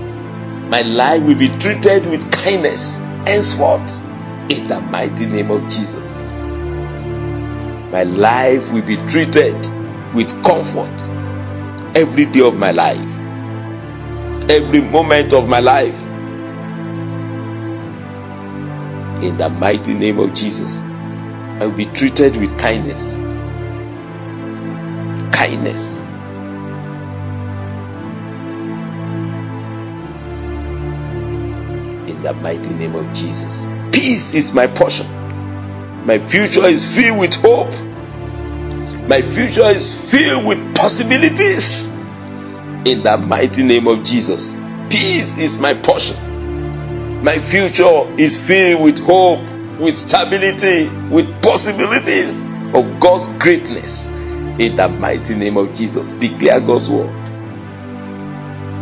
My 0.69 0.83
life 0.83 1.23
will 1.23 1.39
be 1.39 1.49
treated 1.49 2.07
with 2.07 2.31
kindness 2.31 2.99
henceforth. 3.27 4.05
In 4.51 4.67
the 4.67 4.81
mighty 4.81 5.27
name 5.27 5.51
of 5.51 5.63
Jesus. 5.69 6.29
My 7.91 8.03
life 8.03 8.71
will 8.73 8.83
be 8.83 8.97
treated 9.09 9.55
with 10.15 10.31
comfort 10.43 11.01
every 11.97 12.27
day 12.27 12.41
of 12.41 12.59
my 12.59 12.71
life, 12.71 12.99
every 14.51 14.81
moment 14.83 15.33
of 15.33 15.49
my 15.49 15.61
life. 15.61 15.99
In 19.23 19.37
the 19.37 19.49
mighty 19.49 19.95
name 19.95 20.19
of 20.19 20.35
Jesus, 20.35 20.81
I 20.83 21.67
will 21.67 21.73
be 21.73 21.87
treated 21.87 22.37
with 22.37 22.59
kindness. 22.59 23.17
Kindness. 25.35 25.98
In 32.19 32.25
the 32.25 32.33
mighty 32.33 32.75
name 32.75 32.97
of 32.97 33.15
Jesus. 33.15 33.65
Peace 33.93 34.35
is 34.35 34.53
my 34.53 34.67
portion. 34.67 35.07
My 36.05 36.19
future 36.19 36.67
is 36.67 36.85
filled 36.97 37.21
with 37.21 37.37
hope. 37.37 37.71
My 39.09 39.23
future 39.23 39.67
is 39.67 40.11
filled 40.11 40.45
with 40.45 40.75
possibilities. 40.75 41.89
In 42.85 43.05
the 43.05 43.17
mighty 43.25 43.63
name 43.63 43.87
of 43.87 44.03
Jesus. 44.03 44.57
Peace 44.91 45.39
is 45.39 45.61
my 45.61 45.75
portion. 45.75 47.23
My 47.23 47.39
future 47.39 48.13
is 48.19 48.37
filled 48.37 48.83
with 48.83 48.99
hope, 48.99 49.49
with 49.79 49.95
stability, 49.95 50.89
with 51.11 51.41
possibilities 51.41 52.43
of 52.75 52.99
God's 52.99 53.29
greatness. 53.39 54.11
In 54.11 54.75
the 54.75 54.89
mighty 54.89 55.37
name 55.37 55.57
of 55.57 55.73
Jesus. 55.73 56.15
Declare 56.15 56.63
God's 56.63 56.89
word. 56.89 57.15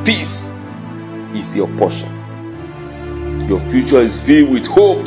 Peace 0.06 0.50
is 1.34 1.54
your 1.54 1.68
portion. 1.76 2.15
Your 3.48 3.60
future 3.60 3.98
is 4.00 4.20
filled 4.20 4.50
with 4.50 4.66
hope. 4.66 5.06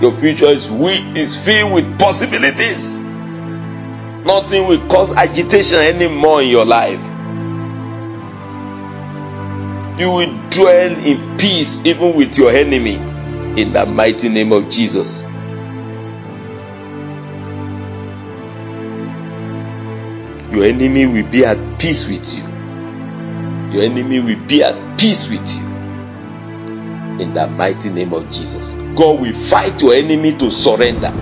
Your 0.00 0.12
future 0.12 0.46
is, 0.46 0.70
is 0.70 1.44
filled 1.44 1.72
with 1.72 1.98
possibilities. 1.98 3.08
Nothing 3.08 4.68
will 4.68 4.86
cause 4.86 5.10
agitation 5.12 5.80
anymore 5.80 6.42
in 6.42 6.48
your 6.48 6.64
life. 6.64 7.00
You 9.98 10.12
will 10.12 10.50
dwell 10.50 10.96
in 11.04 11.36
peace 11.36 11.84
even 11.84 12.14
with 12.14 12.38
your 12.38 12.52
enemy 12.52 12.94
in 13.60 13.72
the 13.72 13.84
mighty 13.86 14.28
name 14.28 14.52
of 14.52 14.68
Jesus. 14.70 15.22
Your 20.52 20.64
enemy 20.64 21.06
will 21.06 21.28
be 21.28 21.44
at 21.44 21.80
peace 21.80 22.06
with 22.06 22.36
you. 22.38 22.44
Your 23.72 23.82
enemy 23.82 24.20
will 24.20 24.46
be 24.46 24.62
at 24.62 24.96
peace 24.96 25.28
with 25.28 25.58
you 25.58 25.75
in 27.20 27.32
the 27.32 27.46
mighty 27.48 27.90
name 27.90 28.12
of 28.12 28.30
Jesus. 28.30 28.72
God 28.94 29.20
will 29.20 29.32
fight 29.32 29.80
your 29.82 29.94
enemy 29.94 30.36
to 30.36 30.50
surrender. 30.50 31.12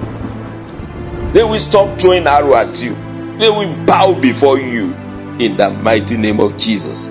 They 1.32 1.42
will 1.42 1.58
stop 1.58 1.98
throwing 1.98 2.26
arrow 2.26 2.54
at 2.54 2.80
you. 2.82 2.94
They 3.38 3.50
will 3.50 3.84
bow 3.84 4.18
before 4.20 4.58
you 4.58 4.92
in 5.40 5.56
the 5.56 5.70
mighty 5.70 6.16
name 6.16 6.40
of 6.40 6.56
Jesus. 6.56 7.06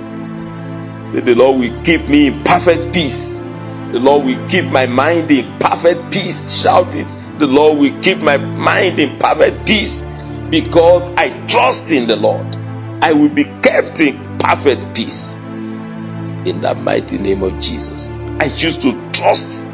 Say, 1.12 1.20
the 1.20 1.36
Lord 1.36 1.60
will 1.60 1.84
keep 1.84 2.08
me 2.08 2.28
in 2.28 2.44
perfect 2.44 2.94
peace. 2.94 3.38
The 3.38 4.00
Lord 4.00 4.26
will 4.26 4.48
keep 4.48 4.66
my 4.66 4.88
mind 4.88 5.30
in 5.30 5.60
perfect 5.60 6.14
peace. 6.14 6.62
Shout 6.62 6.96
it. 6.96 7.08
The 7.40 7.48
Lord 7.48 7.78
will 7.78 8.02
keep 8.02 8.20
my 8.20 8.38
mind 8.38 9.00
in 9.00 9.20
perfect 9.20 9.68
peace 9.68 10.06
because 10.50 11.08
I 11.16 11.46
trust 11.48 11.92
in 11.92 12.08
the 12.08 12.16
Lord. 12.16 12.56
I 13.04 13.12
will 13.12 13.30
be 13.30 13.44
kept 13.44 14.00
in 14.00 14.38
perfect 14.40 14.96
peace 14.96 15.36
in 15.36 16.62
the 16.62 16.74
mighty 16.76 17.18
name 17.18 17.44
of 17.44 17.60
Jesus. 17.60 18.08
I 18.40 18.50
choose 18.50 18.78
to 18.80 19.12
trust 19.12 19.66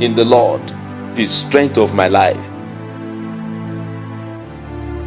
in 0.00 0.14
the 0.14 0.24
Lord, 0.24 0.62
the 1.16 1.24
strength 1.24 1.78
of 1.78 1.94
my 1.94 2.06
life. 2.06 2.36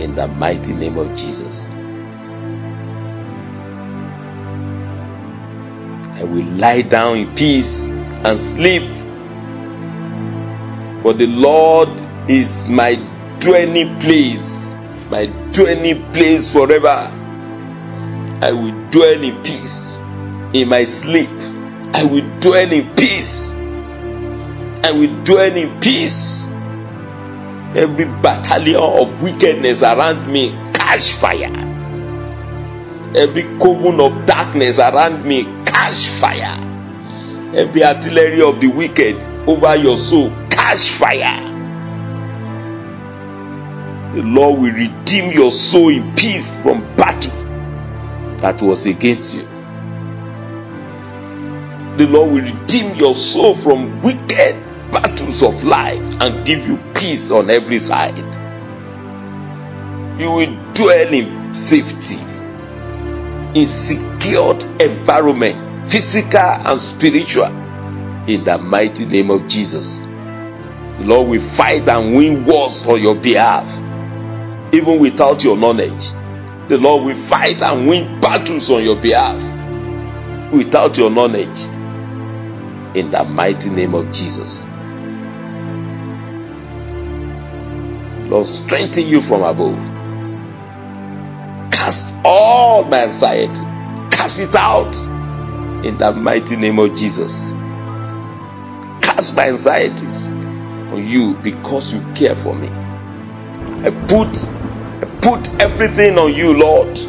In 0.02 0.16
the 0.16 0.28
mighty 0.28 0.74
name 0.74 0.98
of 0.98 1.16
Jesus. 1.16 1.70
I 6.22 6.24
will 6.24 6.46
lie 6.46 6.84
down 6.84 7.18
in 7.18 7.36
peace 7.36 7.90
and 7.90 8.40
sleep. 8.40 8.84
For 11.02 11.14
the 11.14 11.28
Lord 11.28 12.02
is 12.30 12.70
my 12.70 12.96
dwelling 13.40 14.00
place, 14.00 14.72
my 15.10 15.26
dwelling 15.52 16.12
place 16.14 16.48
forever. 16.48 17.10
I 18.44 18.52
will 18.52 18.90
dwell 18.92 19.22
in 19.24 19.42
peace 19.44 20.00
in 20.54 20.70
my 20.70 20.84
sleep. 20.84 21.51
I 21.94 22.06
will 22.06 22.40
dwell 22.40 22.72
in 22.72 22.96
peace. 22.96 23.54
I 23.54 24.92
will 24.94 25.24
dwell 25.24 25.56
in 25.56 25.80
peace. 25.80 26.46
Every 27.76 28.06
battalion 28.06 28.82
of 28.82 29.22
wickedness 29.22 29.84
around 29.84 30.32
me 30.32 30.52
catch 30.74 31.14
fire. 31.14 31.52
Every 33.16 33.44
coven 33.60 34.00
of 34.00 34.26
darkness 34.26 34.80
around 34.80 35.26
me 35.26 35.44
catch 35.66 36.08
fire. 36.08 36.60
Every 37.54 37.84
artillery 37.84 38.42
of 38.42 38.62
the 38.62 38.68
wicked 38.68 39.18
over 39.48 39.76
your 39.76 39.98
soul 39.98 40.32
catch 40.50 40.90
fire. 40.92 41.50
The 44.14 44.24
Lord 44.24 44.60
will 44.60 44.74
redeem 44.74 45.32
your 45.32 45.52
soul 45.52 45.90
in 45.90 46.16
peace 46.16 46.62
from 46.62 46.82
battle 46.96 47.32
that 48.42 48.62
was 48.62 48.86
against 48.86 49.36
you. 49.36 49.51
The 52.02 52.08
Lord 52.08 52.32
will 52.32 52.42
redeem 52.42 52.96
your 52.96 53.14
soul 53.14 53.54
from 53.54 54.02
wicked 54.02 54.60
battles 54.92 55.44
of 55.44 55.64
life 55.64 56.02
and 56.20 56.44
give 56.44 56.66
you 56.68 56.80
peace 56.96 57.30
on 57.30 57.52
every 57.52 57.78
side. 57.78 58.18
You 60.20 60.32
will 60.32 60.74
dwell 60.74 61.14
in 61.14 61.54
safety, 61.54 62.18
in 63.54 63.68
secured 63.68 64.64
environment, 64.82 65.74
physical 65.92 66.40
and 66.40 66.80
spiritual, 66.80 67.46
in 68.26 68.46
the 68.46 68.58
mighty 68.58 69.06
name 69.06 69.30
of 69.30 69.48
Jesus. 69.48 70.00
The 70.00 71.04
Lord 71.04 71.28
will 71.30 71.40
fight 71.40 71.88
and 71.88 72.16
win 72.16 72.46
wars 72.46 72.84
on 72.88 73.00
your 73.00 73.14
behalf, 73.14 73.72
even 74.74 75.00
without 75.00 75.44
your 75.44 75.56
knowledge. 75.56 76.10
The 76.68 76.80
Lord 76.80 77.06
will 77.06 77.16
fight 77.16 77.62
and 77.62 77.88
win 77.88 78.20
battles 78.20 78.72
on 78.72 78.84
your 78.84 78.96
behalf 78.96 79.40
without 80.52 80.98
your 80.98 81.12
knowledge. 81.12 81.81
In 82.94 83.12
the 83.12 83.24
mighty 83.24 83.70
name 83.70 83.94
of 83.96 84.12
Jesus. 84.12 84.66
Lord, 88.30 88.46
strengthen 88.46 89.08
you 89.08 89.22
from 89.22 89.44
above. 89.44 89.76
Cast 91.72 92.14
all 92.24 92.84
my 92.84 93.04
anxiety, 93.04 93.62
cast 94.16 94.40
it 94.40 94.56
out 94.56 94.96
in 95.86 95.98
the 95.98 96.14
mighty 96.14 96.56
name 96.56 96.80
of 96.80 96.96
Jesus. 96.96 97.52
Cast 99.02 99.36
my 99.36 99.50
anxieties 99.50 100.32
on 100.34 101.06
you 101.06 101.34
because 101.36 101.94
you 101.94 102.02
care 102.14 102.36
for 102.36 102.54
me. 102.54 102.68
I 102.68 103.90
put 104.08 104.48
I 105.02 105.06
put 105.22 105.62
everything 105.62 106.18
on 106.18 106.34
you, 106.34 106.54
Lord. 106.58 107.00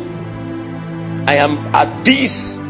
I 1.29 1.37
am 1.37 1.59
at 1.75 2.05
peace 2.05 2.62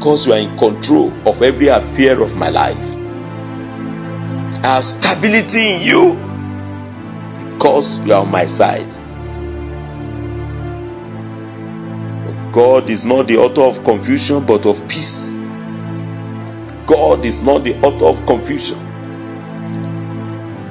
because 0.00 0.26
you 0.26 0.32
are 0.32 0.38
in 0.38 0.56
control 0.56 1.12
of 1.28 1.42
every 1.42 1.68
affair 1.68 2.22
of 2.22 2.34
my 2.34 2.48
life. 2.48 2.78
I 4.64 4.76
have 4.76 4.84
stability 4.86 5.74
in 5.74 5.82
you 5.82 6.14
because 7.52 7.98
you 7.98 8.14
are 8.14 8.22
on 8.22 8.30
my 8.30 8.46
side. 8.46 8.88
God 12.50 12.88
is 12.88 13.04
not 13.04 13.26
the 13.28 13.36
author 13.36 13.60
of 13.60 13.84
confusion 13.84 14.46
but 14.46 14.64
of 14.64 14.88
peace. 14.88 15.34
God 16.86 17.26
is 17.26 17.42
not 17.42 17.64
the 17.64 17.78
author 17.82 18.06
of 18.06 18.24
confusion. 18.24 18.78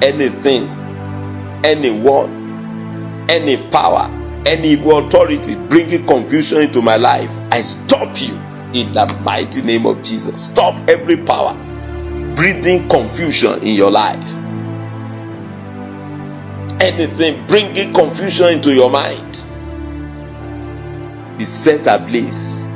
Anything, 0.02 0.64
anyone, 1.62 3.30
any 3.30 3.70
power, 3.70 4.10
any 4.44 4.74
authority 4.74 5.54
bringing 5.54 6.04
confusion 6.04 6.62
into 6.62 6.82
my 6.82 6.96
life, 6.96 7.30
I 7.52 7.60
stop 7.60 8.20
you 8.20 8.49
in 8.72 8.92
the 8.92 9.06
mighty 9.22 9.62
name 9.62 9.86
of 9.86 10.02
Jesus. 10.02 10.44
Stop 10.44 10.88
every 10.88 11.16
power 11.16 11.54
breathing 12.34 12.88
confusion 12.88 13.62
in 13.62 13.74
your 13.74 13.90
life. 13.90 14.24
Anything 16.80 17.46
bringing 17.46 17.92
confusion 17.92 18.48
into 18.48 18.72
your 18.72 18.90
mind 18.90 19.42
be 21.36 21.44
set 21.44 21.86
ablaze. 21.86 22.66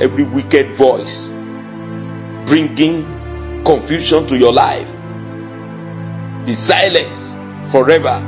Every 0.00 0.24
wicked 0.24 0.68
voice 0.72 1.28
bringing 2.46 3.64
confusion 3.64 4.26
to 4.28 4.38
your 4.38 4.52
life 4.52 4.90
be 6.46 6.54
silenced 6.54 7.36
forever. 7.70 8.26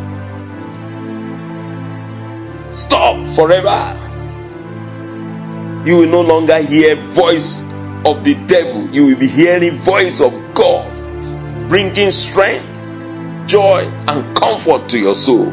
Stop 2.72 3.34
forever. 3.34 4.01
You 5.84 5.96
will 5.96 6.08
no 6.08 6.20
longer 6.20 6.58
hear 6.62 6.96
voice 6.96 7.60
of 8.04 8.22
the 8.22 8.36
devil. 8.46 8.88
You 8.90 9.06
will 9.06 9.16
be 9.16 9.26
hearing 9.26 9.78
voice 9.78 10.20
of 10.20 10.54
God, 10.54 11.68
bringing 11.68 12.10
strength, 12.10 12.86
joy, 13.46 13.82
and 14.08 14.36
comfort 14.36 14.88
to 14.90 14.98
your 14.98 15.14
soul. 15.14 15.48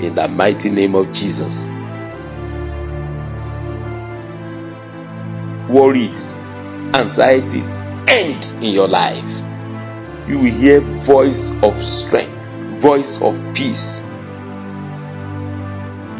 In 0.00 0.14
the 0.14 0.28
mighty 0.28 0.70
name 0.70 0.94
of 0.94 1.12
Jesus. 1.12 1.68
Worries, 5.68 6.38
anxieties 6.94 7.80
end 8.08 8.52
in 8.60 8.72
your 8.72 8.88
life. 8.88 9.28
You 10.28 10.38
will 10.38 10.52
hear 10.52 10.80
voice 10.80 11.52
of 11.62 11.82
strength, 11.82 12.50
voice 12.80 13.20
of 13.22 13.38
peace. 13.54 14.00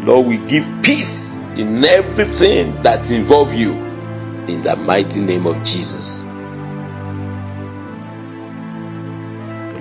Lord, 0.05 0.27
we 0.27 0.39
give 0.39 0.69
peace 0.83 1.30
in 1.61 1.85
everything 1.85 2.83
that 2.83 3.11
involve 3.11 3.53
you 3.53 3.73
in 3.73 4.63
the 4.63 4.75
mighty 4.77 5.21
name 5.21 5.47
of 5.47 5.63
Jesus. 5.63 6.25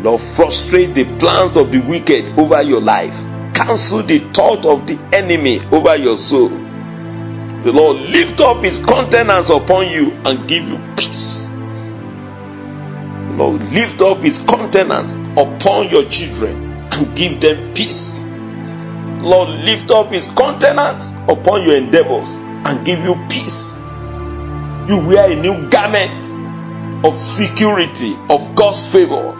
Lord, 0.01 0.21
frustrate 0.21 0.93
the 0.93 1.05
plans 1.17 1.57
of 1.57 1.71
the 1.71 1.79
wicked 1.79 2.37
over 2.39 2.61
your 2.61 2.81
life. 2.81 3.15
Cancel 3.53 4.03
the 4.03 4.19
thought 4.19 4.65
of 4.65 4.87
the 4.87 4.97
enemy 5.13 5.59
over 5.71 5.95
your 5.95 6.15
soul. 6.17 6.49
The 6.49 7.71
Lord 7.73 7.97
lift 7.97 8.39
up 8.39 8.63
his 8.63 8.79
countenance 8.79 9.49
upon 9.49 9.89
you 9.89 10.11
and 10.25 10.47
give 10.47 10.65
you 10.67 10.79
peace. 10.95 11.47
The 11.47 13.35
Lord 13.37 13.63
lift 13.71 14.01
up 14.01 14.19
his 14.19 14.39
countenance 14.39 15.19
upon 15.37 15.89
your 15.89 16.05
children 16.05 16.71
and 16.91 17.15
give 17.15 17.41
them 17.41 17.73
peace. 17.73 18.28
Lord, 19.21 19.49
lift 19.49 19.91
up 19.91 20.11
his 20.11 20.27
countenance 20.27 21.13
upon 21.27 21.63
your 21.63 21.75
endeavors 21.75 22.43
and 22.43 22.85
give 22.85 22.99
you 22.99 23.15
peace. 23.29 23.83
You 24.87 25.05
wear 25.05 25.31
a 25.31 25.35
new 25.35 25.69
garment 25.69 26.25
of 27.05 27.19
security, 27.19 28.15
of 28.29 28.55
God's 28.55 28.85
favor, 28.89 29.37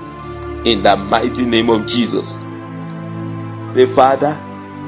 in 0.65 0.84
the 0.84 0.97
mighty 0.97 1.45
name 1.45 1.69
of 1.69 1.88
Jesus. 1.88 2.36
Say, 3.73 3.86
Father, 3.86 4.38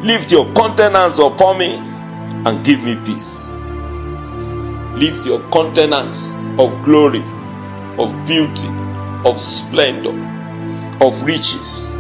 lift 0.04 0.32
your 0.32 0.54
countenance 0.54 1.20
upon 1.20 1.58
me 1.58 1.76
and 1.76 2.66
give 2.66 2.84
me 2.84 2.98
peace. 3.06 3.54
Lift 4.96 5.26
your 5.26 5.40
countenance 5.52 6.34
of 6.60 6.84
glory, 6.84 7.24
of 7.98 8.14
beauty, 8.26 8.68
of 9.26 9.40
splendor, 9.40 10.12
of 11.00 11.24
riches, 11.24 11.94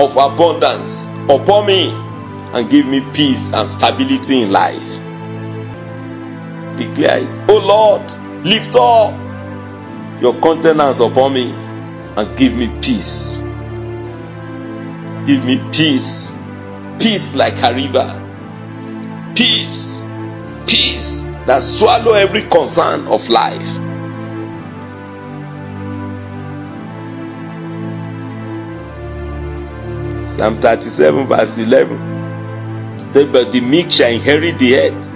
of 0.00 0.16
abundance 0.16 1.05
upon 1.28 1.66
me 1.66 1.90
and 1.90 2.70
give 2.70 2.86
me 2.86 3.00
peace 3.12 3.52
and 3.52 3.68
stability 3.68 4.42
in 4.42 4.50
life. 4.50 4.82
Declare 6.76 7.18
it. 7.18 7.42
Oh 7.48 7.58
Lord, 7.58 8.10
lift 8.44 8.74
up 8.76 9.12
your 10.20 10.40
countenance 10.40 11.00
upon 11.00 11.34
me 11.34 11.50
and 11.52 12.36
give 12.36 12.54
me 12.54 12.68
peace. 12.80 13.38
Give 15.26 15.44
me 15.44 15.60
peace. 15.72 16.32
Peace 17.00 17.34
like 17.34 17.62
a 17.62 17.74
river. 17.74 18.22
Peace. 19.34 20.04
Peace 20.66 21.22
that 21.46 21.62
swallow 21.62 22.12
every 22.12 22.42
concern 22.42 23.06
of 23.06 23.28
life. 23.28 23.85
Psalm 30.36 30.60
37 30.60 31.28
verse 31.28 31.56
11 31.56 33.08
says, 33.08 33.24
But 33.32 33.52
the 33.52 33.62
meek 33.62 33.90
shall 33.90 34.10
inherit 34.10 34.58
the 34.58 34.76
earth 34.76 35.08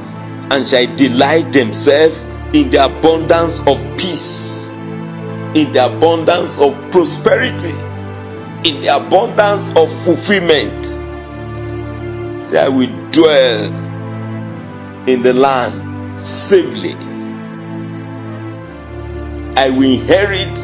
and 0.50 0.66
shall 0.66 0.96
delight 0.96 1.52
themselves 1.52 2.16
in 2.56 2.70
the 2.70 2.82
abundance 2.82 3.60
of 3.60 3.82
peace, 3.98 4.68
in 4.68 5.72
the 5.74 5.84
abundance 5.84 6.58
of 6.58 6.74
prosperity, 6.90 7.68
in 8.68 8.80
the 8.80 8.96
abundance 8.96 9.68
of 9.76 9.92
fulfillment. 10.04 10.86
Say, 12.48 12.58
I 12.58 12.68
will 12.68 13.10
dwell 13.10 13.64
in 15.06 15.20
the 15.20 15.34
land 15.34 16.18
safely. 16.18 16.94
I 19.54 19.68
will 19.68 19.82
inherit 19.82 20.58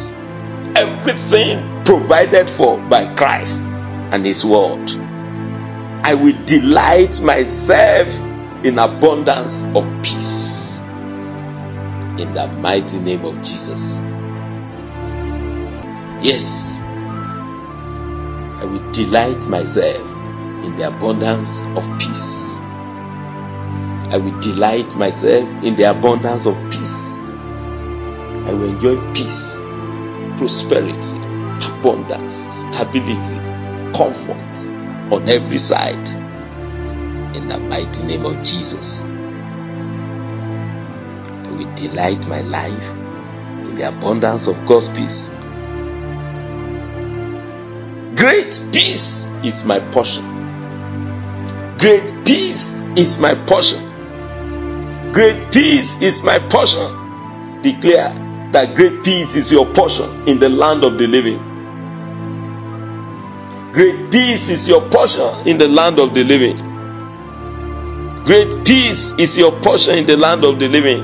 everything 0.75 1.85
provided 1.85 2.49
for 2.49 2.79
by 2.89 3.15
Christ 3.15 3.76
and 4.17 4.25
His 4.25 4.47
Word. 4.47 4.91
I 6.03 6.15
will 6.15 6.43
delight 6.47 7.21
myself 7.21 8.09
in 8.65 8.79
abundance 8.79 9.63
of 9.77 9.85
peace. 10.03 10.79
In 12.19 12.33
the 12.33 12.49
mighty 12.59 12.99
name 12.99 13.27
of 13.27 13.37
Jesus. 13.43 14.01
Yes, 16.25 16.79
I 18.59 18.65
will 18.65 18.91
delight 18.93 19.47
myself 19.49 20.01
in 20.65 20.77
the 20.77 20.89
abundance 20.89 21.63
of 21.77 21.87
peace. 21.99 22.55
I 24.09 24.17
will 24.17 24.41
delight 24.41 24.97
myself 24.97 25.47
in 25.63 25.77
the 25.77 25.91
abundance 25.91 26.47
of 26.47 26.57
peace. 26.71 27.23
I 27.23 28.55
will 28.55 28.71
enjoy 28.71 28.97
peace, 29.13 29.57
prosperity, 30.39 31.19
abundance, 31.67 32.33
stability, 32.33 33.56
comfort 33.95 34.59
on 35.13 35.29
every 35.29 35.59
side. 35.59 36.09
In 37.37 37.49
the 37.49 37.59
mighty 37.59 38.03
name 38.03 38.25
of 38.25 38.43
Jesus. 38.43 39.03
I 39.03 39.07
will 41.51 41.75
delight 41.75 42.27
my 42.27 42.41
life 42.41 42.89
in 43.69 43.75
the 43.75 43.89
abundance 43.89 44.47
of 44.47 44.65
God's 44.67 44.89
peace. 44.89 45.29
Great 48.17 48.61
peace 48.73 49.27
is 49.45 49.65
my 49.65 49.81
portion. 49.81 50.25
Great 51.79 52.25
peace 52.25 52.81
is 52.97 53.19
my 53.19 53.35
portion. 53.35 53.83
Great 55.13 55.53
peace 55.53 56.01
is 56.01 56.23
my 56.23 56.39
portion. 56.39 57.61
Declare 57.63 58.49
that 58.53 58.75
great 58.75 59.05
peace 59.05 59.37
is 59.37 59.53
your 59.53 59.67
portion 59.67 60.27
in 60.27 60.39
the 60.39 60.49
land 60.49 60.85
of 60.85 60.97
the 60.99 61.07
living. 61.07 61.56
Great 63.77 64.11
peace 64.11 64.49
is 64.49 64.67
your 64.67 64.89
portion 64.89 65.47
in 65.47 65.59
the 65.59 65.69
land 65.69 65.99
of 65.99 66.15
the 66.15 66.25
living. 66.25 66.57
Great 68.25 68.65
peace 68.65 69.13
is 69.19 69.37
your 69.37 69.53
portion 69.61 69.99
in 69.99 70.07
the 70.07 70.17
land 70.17 70.47
of 70.47 70.59
the 70.59 70.67
living. 70.67 71.03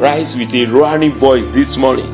Rise 0.00 0.36
with 0.36 0.52
a 0.52 0.66
roaring 0.66 1.12
voice 1.12 1.52
this 1.52 1.76
morning. 1.76 2.10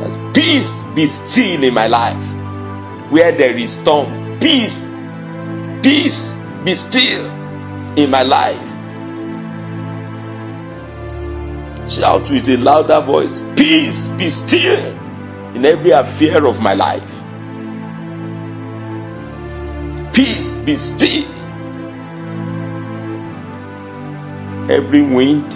That 0.00 0.34
peace 0.34 0.82
be 0.94 1.06
still 1.06 1.64
in 1.64 1.72
my 1.72 1.86
life. 1.86 3.10
Where 3.10 3.32
there 3.32 3.56
is 3.56 3.80
storm, 3.80 4.38
peace, 4.38 4.94
peace 5.82 6.36
be 6.62 6.74
still 6.74 7.24
in 7.96 8.10
my 8.10 8.22
life. 8.22 8.69
Shout 11.90 12.30
with 12.30 12.48
a 12.48 12.56
louder 12.56 13.00
voice, 13.00 13.40
Peace 13.56 14.06
be 14.06 14.30
still 14.30 14.96
in 15.56 15.64
every 15.64 15.90
affair 15.90 16.46
of 16.46 16.60
my 16.60 16.74
life. 16.74 17.24
Peace 20.14 20.58
be 20.58 20.76
still. 20.76 21.28
Every 24.70 25.02
wind, 25.02 25.52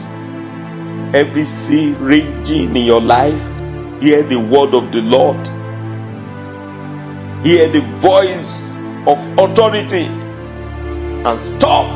every 1.14 1.45
sea 1.45 1.93
raging 2.01 2.74
in 2.74 2.85
your 2.85 3.01
life, 3.01 3.41
hear 4.03 4.24
the 4.24 4.41
word 4.41 4.74
of 4.74 4.91
the 4.91 5.03
Lord. 5.03 5.47
Hear 7.47 7.68
the 7.68 7.82
voice 7.99 8.70
of 9.07 9.39
authority 9.39 10.07
and 10.07 11.39
stop. 11.39 11.87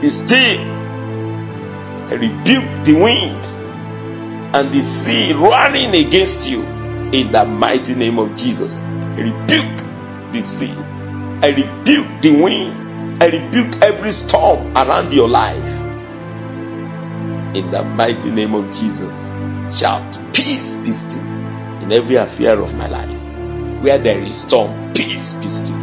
Be 0.00 0.08
still. 0.08 0.79
Rebuke 2.10 2.84
the 2.84 2.94
wind 2.94 3.46
and 4.54 4.70
the 4.72 4.80
sea 4.80 5.32
running 5.32 5.94
against 5.94 6.50
you 6.50 6.62
in 6.62 7.30
the 7.30 7.44
mighty 7.44 7.94
name 7.94 8.18
of 8.18 8.34
Jesus. 8.34 8.82
Rebuke 8.82 9.78
the 10.32 10.40
sea. 10.40 10.72
I 10.72 11.48
rebuke 11.48 12.22
the 12.22 12.42
wind. 12.42 13.22
I 13.22 13.26
rebuke 13.26 13.82
every 13.82 14.12
storm 14.12 14.76
around 14.76 15.12
your 15.12 15.28
life. 15.28 15.80
In 17.54 17.70
the 17.70 17.84
mighty 17.84 18.30
name 18.30 18.54
of 18.54 18.72
Jesus. 18.74 19.30
Shout, 19.72 20.20
Peace 20.32 20.76
be 20.76 20.90
still 20.92 21.22
in 21.82 21.92
every 21.92 22.16
affair 22.16 22.58
of 22.60 22.74
my 22.74 22.88
life. 22.88 23.82
Where 23.82 23.98
there 23.98 24.20
is 24.20 24.42
storm, 24.42 24.92
peace 24.94 25.34
be 25.34 25.48
still. 25.48 25.76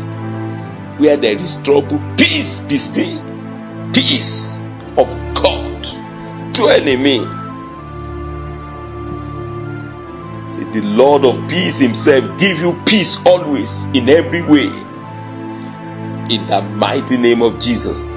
Where 0.97 1.17
there 1.17 1.37
is 1.37 1.61
trouble, 1.63 2.01
peace 2.17 2.59
be 2.61 2.77
still. 2.77 3.21
Peace 3.93 4.61
of 4.97 5.07
God 5.35 5.66
in 6.59 7.03
me. 7.03 7.19
The 10.73 10.81
Lord 10.81 11.25
of 11.25 11.47
peace 11.49 11.79
Himself 11.79 12.37
give 12.37 12.59
you 12.59 12.79
peace 12.85 13.17
always 13.25 13.83
in 13.93 14.09
every 14.09 14.41
way. 14.41 14.67
In 16.29 16.45
the 16.45 16.61
mighty 16.61 17.17
name 17.17 17.41
of 17.41 17.59
Jesus. 17.59 18.09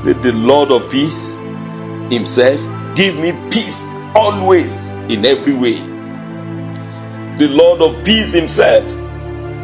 Say, 0.00 0.12
The 0.12 0.32
Lord 0.32 0.70
of 0.70 0.90
peace 0.90 1.32
Himself 2.10 2.60
give 2.94 3.18
me 3.18 3.32
peace 3.50 3.94
always 4.14 4.90
in 4.90 5.26
every 5.26 5.54
way. 5.54 5.80
The 7.36 7.48
Lord 7.48 7.82
of 7.82 8.04
peace 8.04 8.32
Himself 8.32 8.86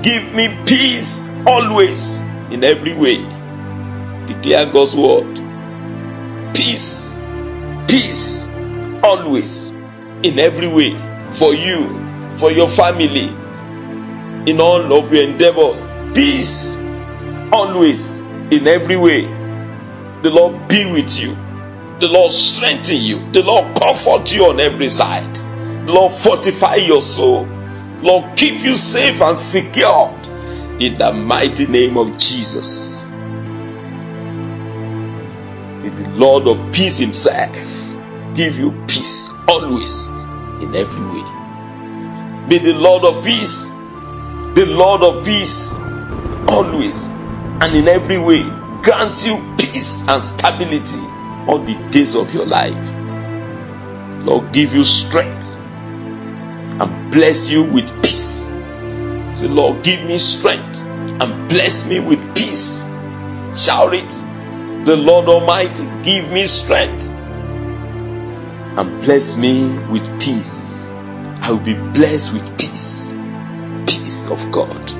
give 0.02 0.34
me 0.34 0.48
peace 0.66 1.30
always 1.46 2.20
in 2.50 2.64
every 2.64 2.94
way. 2.94 3.18
Declare 4.26 4.72
God's 4.72 4.96
word. 4.96 5.36
Peace, 6.54 6.97
peace 7.88 8.48
always 9.02 9.72
in 10.22 10.38
every 10.38 10.68
way 10.68 10.96
for 11.32 11.54
you, 11.54 12.36
for 12.36 12.52
your 12.52 12.68
family, 12.68 13.28
in 14.50 14.60
all 14.60 14.92
of 14.96 15.12
your 15.12 15.24
endeavors. 15.24 15.90
Peace 16.14 16.76
always 17.52 18.20
in 18.20 18.66
every 18.66 18.96
way. 18.96 19.22
The 20.22 20.30
Lord 20.30 20.68
be 20.68 20.90
with 20.92 21.20
you. 21.20 21.34
The 22.00 22.08
Lord 22.08 22.30
strengthen 22.30 22.98
you. 22.98 23.30
The 23.32 23.42
Lord 23.42 23.76
comfort 23.76 24.32
you 24.34 24.46
on 24.46 24.60
every 24.60 24.88
side. 24.88 25.34
The 25.86 25.92
Lord 25.92 26.12
fortify 26.12 26.76
your 26.76 27.02
soul. 27.02 27.44
The 27.44 28.00
Lord 28.02 28.36
keep 28.36 28.62
you 28.62 28.76
safe 28.76 29.20
and 29.20 29.36
secured 29.36 30.26
in 30.80 30.98
the 30.98 31.12
mighty 31.12 31.66
name 31.66 31.96
of 31.96 32.16
Jesus. 32.16 32.87
May 35.82 35.90
the 35.90 36.08
Lord 36.10 36.46
of 36.46 36.72
peace 36.72 36.98
himself 36.98 37.54
give 38.34 38.58
you 38.58 38.72
peace 38.86 39.28
always 39.46 40.08
in 40.08 40.74
every 40.74 41.06
way. 41.06 41.28
May 42.48 42.58
the 42.58 42.74
Lord 42.74 43.04
of 43.04 43.24
peace, 43.24 43.68
the 43.68 44.64
Lord 44.66 45.02
of 45.02 45.24
peace, 45.24 45.76
always 46.48 47.12
and 47.60 47.74
in 47.74 47.88
every 47.88 48.18
way 48.18 48.42
grant 48.82 49.26
you 49.26 49.36
peace 49.58 50.06
and 50.06 50.22
stability 50.22 51.00
all 51.48 51.58
the 51.58 51.74
days 51.90 52.14
of 52.14 52.32
your 52.32 52.46
life. 52.46 52.76
Lord, 54.24 54.52
give 54.52 54.72
you 54.72 54.84
strength 54.84 55.60
and 56.80 57.12
bless 57.12 57.50
you 57.50 57.64
with 57.64 57.90
peace. 58.02 58.46
Say, 59.34 59.48
Lord, 59.48 59.82
give 59.82 60.04
me 60.06 60.18
strength 60.18 60.84
and 60.84 61.48
bless 61.48 61.86
me 61.86 62.00
with 62.00 62.34
peace. 62.36 62.82
Shout 63.54 63.94
it. 63.94 64.12
The 64.88 64.96
Lord 64.96 65.28
Almighty, 65.28 65.84
give 66.02 66.32
me 66.32 66.46
strength 66.46 67.10
and 67.10 69.02
bless 69.02 69.36
me 69.36 69.78
with 69.90 70.08
peace. 70.18 70.90
I 71.42 71.50
will 71.50 71.60
be 71.60 71.74
blessed 71.74 72.32
with 72.32 72.56
peace. 72.56 73.12
Peace 73.86 74.30
of 74.30 74.50
God. 74.50 74.90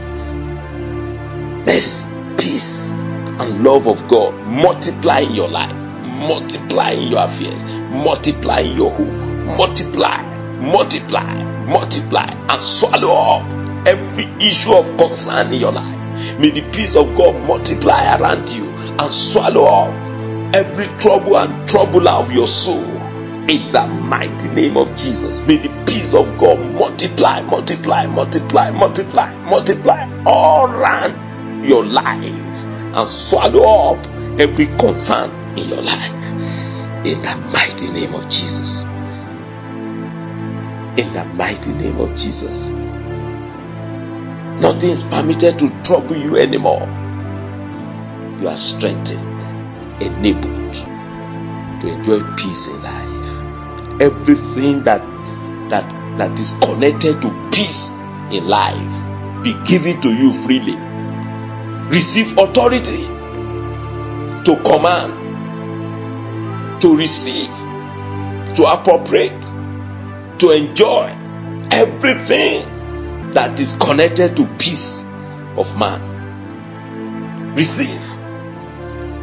Yes, 1.66 2.12
peace 2.36 2.93
and 2.93 3.64
love 3.64 3.89
of 3.89 4.07
God 4.09 4.34
multiply 4.47 5.20
in 5.20 5.34
your 5.34 5.49
life, 5.49 5.72
multiply 5.72 6.91
in 6.91 7.11
your 7.11 7.24
affairs, 7.24 7.64
multiply 7.64 8.59
in 8.59 8.76
your 8.76 8.91
hope, 8.91 9.57
multiply, 9.57 10.20
multiply, 10.61 11.64
multiply, 11.64 12.30
and 12.51 12.62
swallow 12.62 13.09
up 13.09 13.86
every 13.89 14.26
issue 14.47 14.74
of 14.74 14.99
concern 14.99 15.51
in 15.51 15.59
your 15.59 15.72
life. 15.72 16.39
May 16.39 16.51
the 16.51 16.70
peace 16.72 16.95
of 16.95 17.14
God 17.14 17.43
multiply 17.49 18.18
around 18.18 18.51
you 18.51 18.68
and 18.99 19.12
swallow 19.12 19.64
up 19.64 19.94
every 20.55 20.86
trouble 20.99 21.36
and 21.38 21.68
troubler 21.68 22.11
of 22.11 22.32
your 22.32 22.46
soul 22.46 22.84
in 23.49 23.72
the 23.72 23.86
mighty 23.86 24.51
name 24.51 24.76
of 24.76 24.94
Jesus. 24.94 25.46
May 25.46 25.57
the 25.57 25.68
peace 25.86 26.14
of 26.14 26.36
God 26.36 26.59
multiply, 26.72 27.42
multiply, 27.42 28.07
multiply, 28.07 28.70
multiply, 28.70 29.34
multiply 29.44 30.22
all 30.26 30.66
around 30.66 31.64
your 31.64 31.84
life 31.84 32.24
and 32.24 33.09
swallow 33.09 33.94
up 33.94 34.07
every 34.40 34.66
concern 34.66 35.30
in 35.57 35.68
your 35.68 35.82
life 35.82 36.18
in 37.07 37.22
the 37.22 37.36
mighty 37.53 37.90
name 37.92 38.14
of 38.14 38.28
Jesus. 38.28 38.82
In 40.99 41.12
the 41.12 41.24
mighty 41.34 41.72
name 41.72 42.01
of 42.01 42.16
Jesus. 42.16 42.70
Nothing 44.61 44.90
is 44.90 45.03
permitted 45.05 45.59
to 45.61 45.82
trouble 45.84 46.16
you 46.16 46.36
anymore. 46.36 47.08
You 48.41 48.49
are 48.49 48.57
strengthened, 48.57 49.43
enabled 50.01 50.74
to 51.80 51.89
enjoy 51.89 52.20
peace 52.36 52.68
in 52.68 52.82
life. 52.82 54.01
Everything 54.01 54.84
that 54.84 55.03
that 55.70 55.89
that 56.18 56.39
is 56.39 56.53
connected 56.61 57.20
to 57.22 57.51
peace 57.53 57.91
in 58.30 58.47
life 58.47 59.43
be 59.43 59.55
given 59.64 60.01
to 60.03 60.12
you 60.12 60.32
freely. 60.32 60.76
Receive 61.89 62.39
authority 62.39 63.05
to 64.45 64.57
command, 64.64 65.12
to 66.80 66.97
receive, 66.97 67.49
to 68.57 68.64
appropriate, 68.64 69.43
to 70.39 70.51
enjoy 70.51 71.16
everything 71.70 73.32
that 73.32 73.59
is 73.61 73.74
connected 73.76 74.36
to 74.36 74.47
peace 74.59 75.05
of 75.57 75.78
man. 75.78 76.16
Receive. 77.57 78.08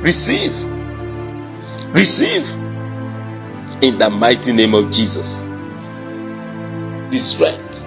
Receive. 0.05 0.53
Receive. 1.95 2.47
In 3.81 3.97
the 3.97 4.07
mighty 4.11 4.53
name 4.53 4.75
of 4.75 4.91
Jesus. 4.91 5.47
The 5.47 7.17
strength, 7.17 7.81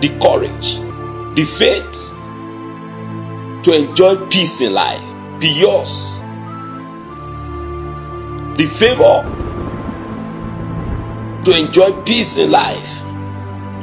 the 0.00 0.16
courage, 0.22 0.76
the 1.34 1.44
faith 1.44 2.12
to 3.64 3.72
enjoy 3.72 4.28
peace 4.28 4.60
in 4.60 4.74
life 4.74 5.40
be 5.40 5.48
yours. 5.48 6.20
The 8.56 8.66
favor 8.66 9.24
to 11.44 11.58
enjoy 11.58 12.02
peace 12.02 12.36
in 12.38 12.52
life 12.52 13.00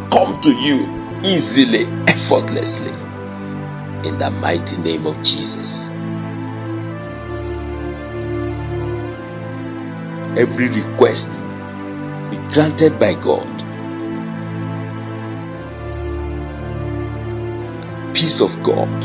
come 0.10 0.40
to 0.40 0.54
you 0.54 1.20
easily, 1.26 1.84
effortlessly. 2.08 2.92
In 4.08 4.18
the 4.18 4.32
mighty 4.32 4.78
name 4.78 5.06
of 5.06 5.22
Jesus. 5.22 5.92
Every 10.38 10.70
request 10.70 11.48
be 12.30 12.38
granted 12.54 13.00
by 13.00 13.14
God. 13.14 13.48
Peace 18.14 18.42
of 18.42 18.64
God, 18.64 19.02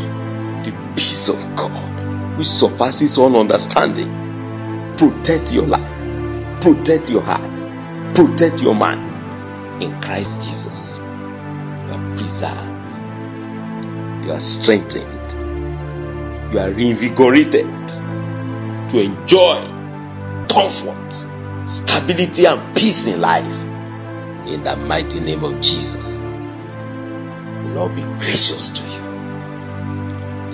the 0.64 0.72
peace 0.95 1.29
of 1.29 1.57
God, 1.57 2.39
which 2.39 2.49
surpasses 2.49 3.18
all 3.18 3.39
understanding, 3.39 4.97
protect 4.97 5.53
your 5.53 5.66
life, 5.66 6.61
protect 6.61 7.11
your 7.11 7.22
heart, 7.22 8.14
protect 8.14 8.62
your 8.62 8.74
mind 8.74 9.83
in 9.83 10.01
Christ 10.01 10.43
Jesus 10.43 11.01
you 11.87 11.93
are 11.93 12.16
preserved, 12.16 12.91
you 14.24 14.33
are 14.33 14.41
strengthened, 14.41 15.31
you 16.53 16.59
are 16.59 16.70
reinvigorated 16.70 17.66
to 18.91 19.01
enjoy 19.01 19.57
comfort, 20.49 21.05
stability, 22.07 22.44
and 22.44 22.76
peace 22.76 23.09
in 23.09 23.20
life. 23.20 23.62
In 24.46 24.62
the 24.62 24.76
mighty 24.76 25.18
name 25.18 25.42
of 25.42 25.61
Jesus, 25.61 26.28
the 26.28 27.72
Lord 27.74 27.94
be 27.94 28.02
gracious 28.02 28.70
to 28.70 28.84
you. 28.84 29.00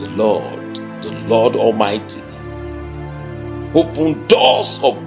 The 0.04 0.10
Lord, 0.16 0.76
the 1.02 1.10
Lord 1.28 1.56
Almighty, 1.56 2.22
open 3.74 4.26
doors 4.28 4.80
of 4.82 4.98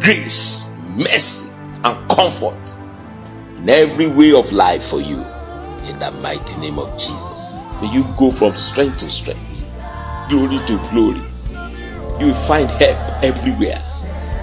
grace, 0.00 0.74
mercy, 0.96 1.52
and 1.84 2.10
comfort 2.10 2.76
in 3.58 3.68
every 3.68 4.06
way 4.06 4.32
of 4.32 4.52
life 4.52 4.84
for 4.84 5.02
you 5.02 5.18
in 5.84 5.98
the 5.98 6.10
mighty 6.22 6.58
name 6.60 6.78
of 6.78 6.98
Jesus. 6.98 7.54
May 7.82 7.92
you 7.92 8.04
go 8.16 8.30
from 8.30 8.56
strength 8.56 8.98
to 8.98 9.10
strength, 9.10 9.68
glory 10.30 10.64
to 10.66 10.78
glory. 10.90 11.20
You 12.18 12.28
will 12.28 12.34
find 12.34 12.70
help 12.70 13.22
everywhere. 13.22 13.82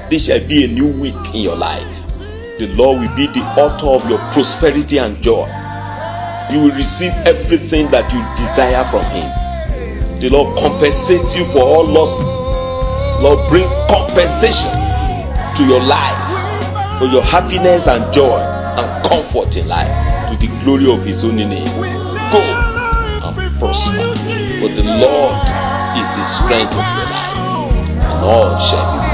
This 0.10 0.28
shall 0.28 0.40
be 0.40 0.64
a 0.64 0.68
new 0.70 0.88
week 1.02 1.36
in 1.36 1.42
your 1.42 1.58
life. 1.58 1.84
The 2.60 2.68
Lord 2.68 3.02
will 3.02 3.16
be 3.18 3.28
the 3.28 3.44
author 3.60 3.88
of 3.88 4.10
your 4.10 4.20
prosperity 4.32 5.00
and 5.00 5.22
joy. 5.22 5.46
You 6.50 6.64
will 6.64 6.72
receive 6.72 7.12
everything 7.28 7.92
that 7.92 8.08
you 8.14 8.24
desire 8.40 8.86
from 8.86 9.04
Him. 9.12 9.28
The 10.22 10.30
Lord 10.30 10.58
compensates 10.58 11.36
you 11.36 11.44
for 11.44 11.60
all 11.60 11.86
losses. 11.86 12.32
Lord, 13.22 13.50
bring 13.50 13.68
compensation 13.92 14.72
to 15.60 15.68
your 15.68 15.84
life 15.84 16.16
for 17.00 17.06
your 17.06 17.22
happiness 17.22 17.88
and 17.88 18.12
joy 18.14 18.40
and 18.40 18.88
comfort 19.06 19.58
in 19.58 19.68
life 19.68 19.92
to 20.32 20.38
the 20.40 20.48
glory 20.64 20.90
of 20.90 21.04
His 21.06 21.26
only 21.26 21.44
name. 21.44 21.68
Go 22.32 22.40
and 22.40 23.36
prosper, 23.60 24.08
for 24.64 24.70
the 24.72 24.88
Lord 25.04 25.36
is 26.00 26.08
the 26.16 26.24
strength 26.24 26.72
of 26.72 26.86
your 26.96 27.10
life, 27.12 27.36
and 28.08 28.24
all 28.24 28.58
shall 28.58 28.88
be 29.02 29.07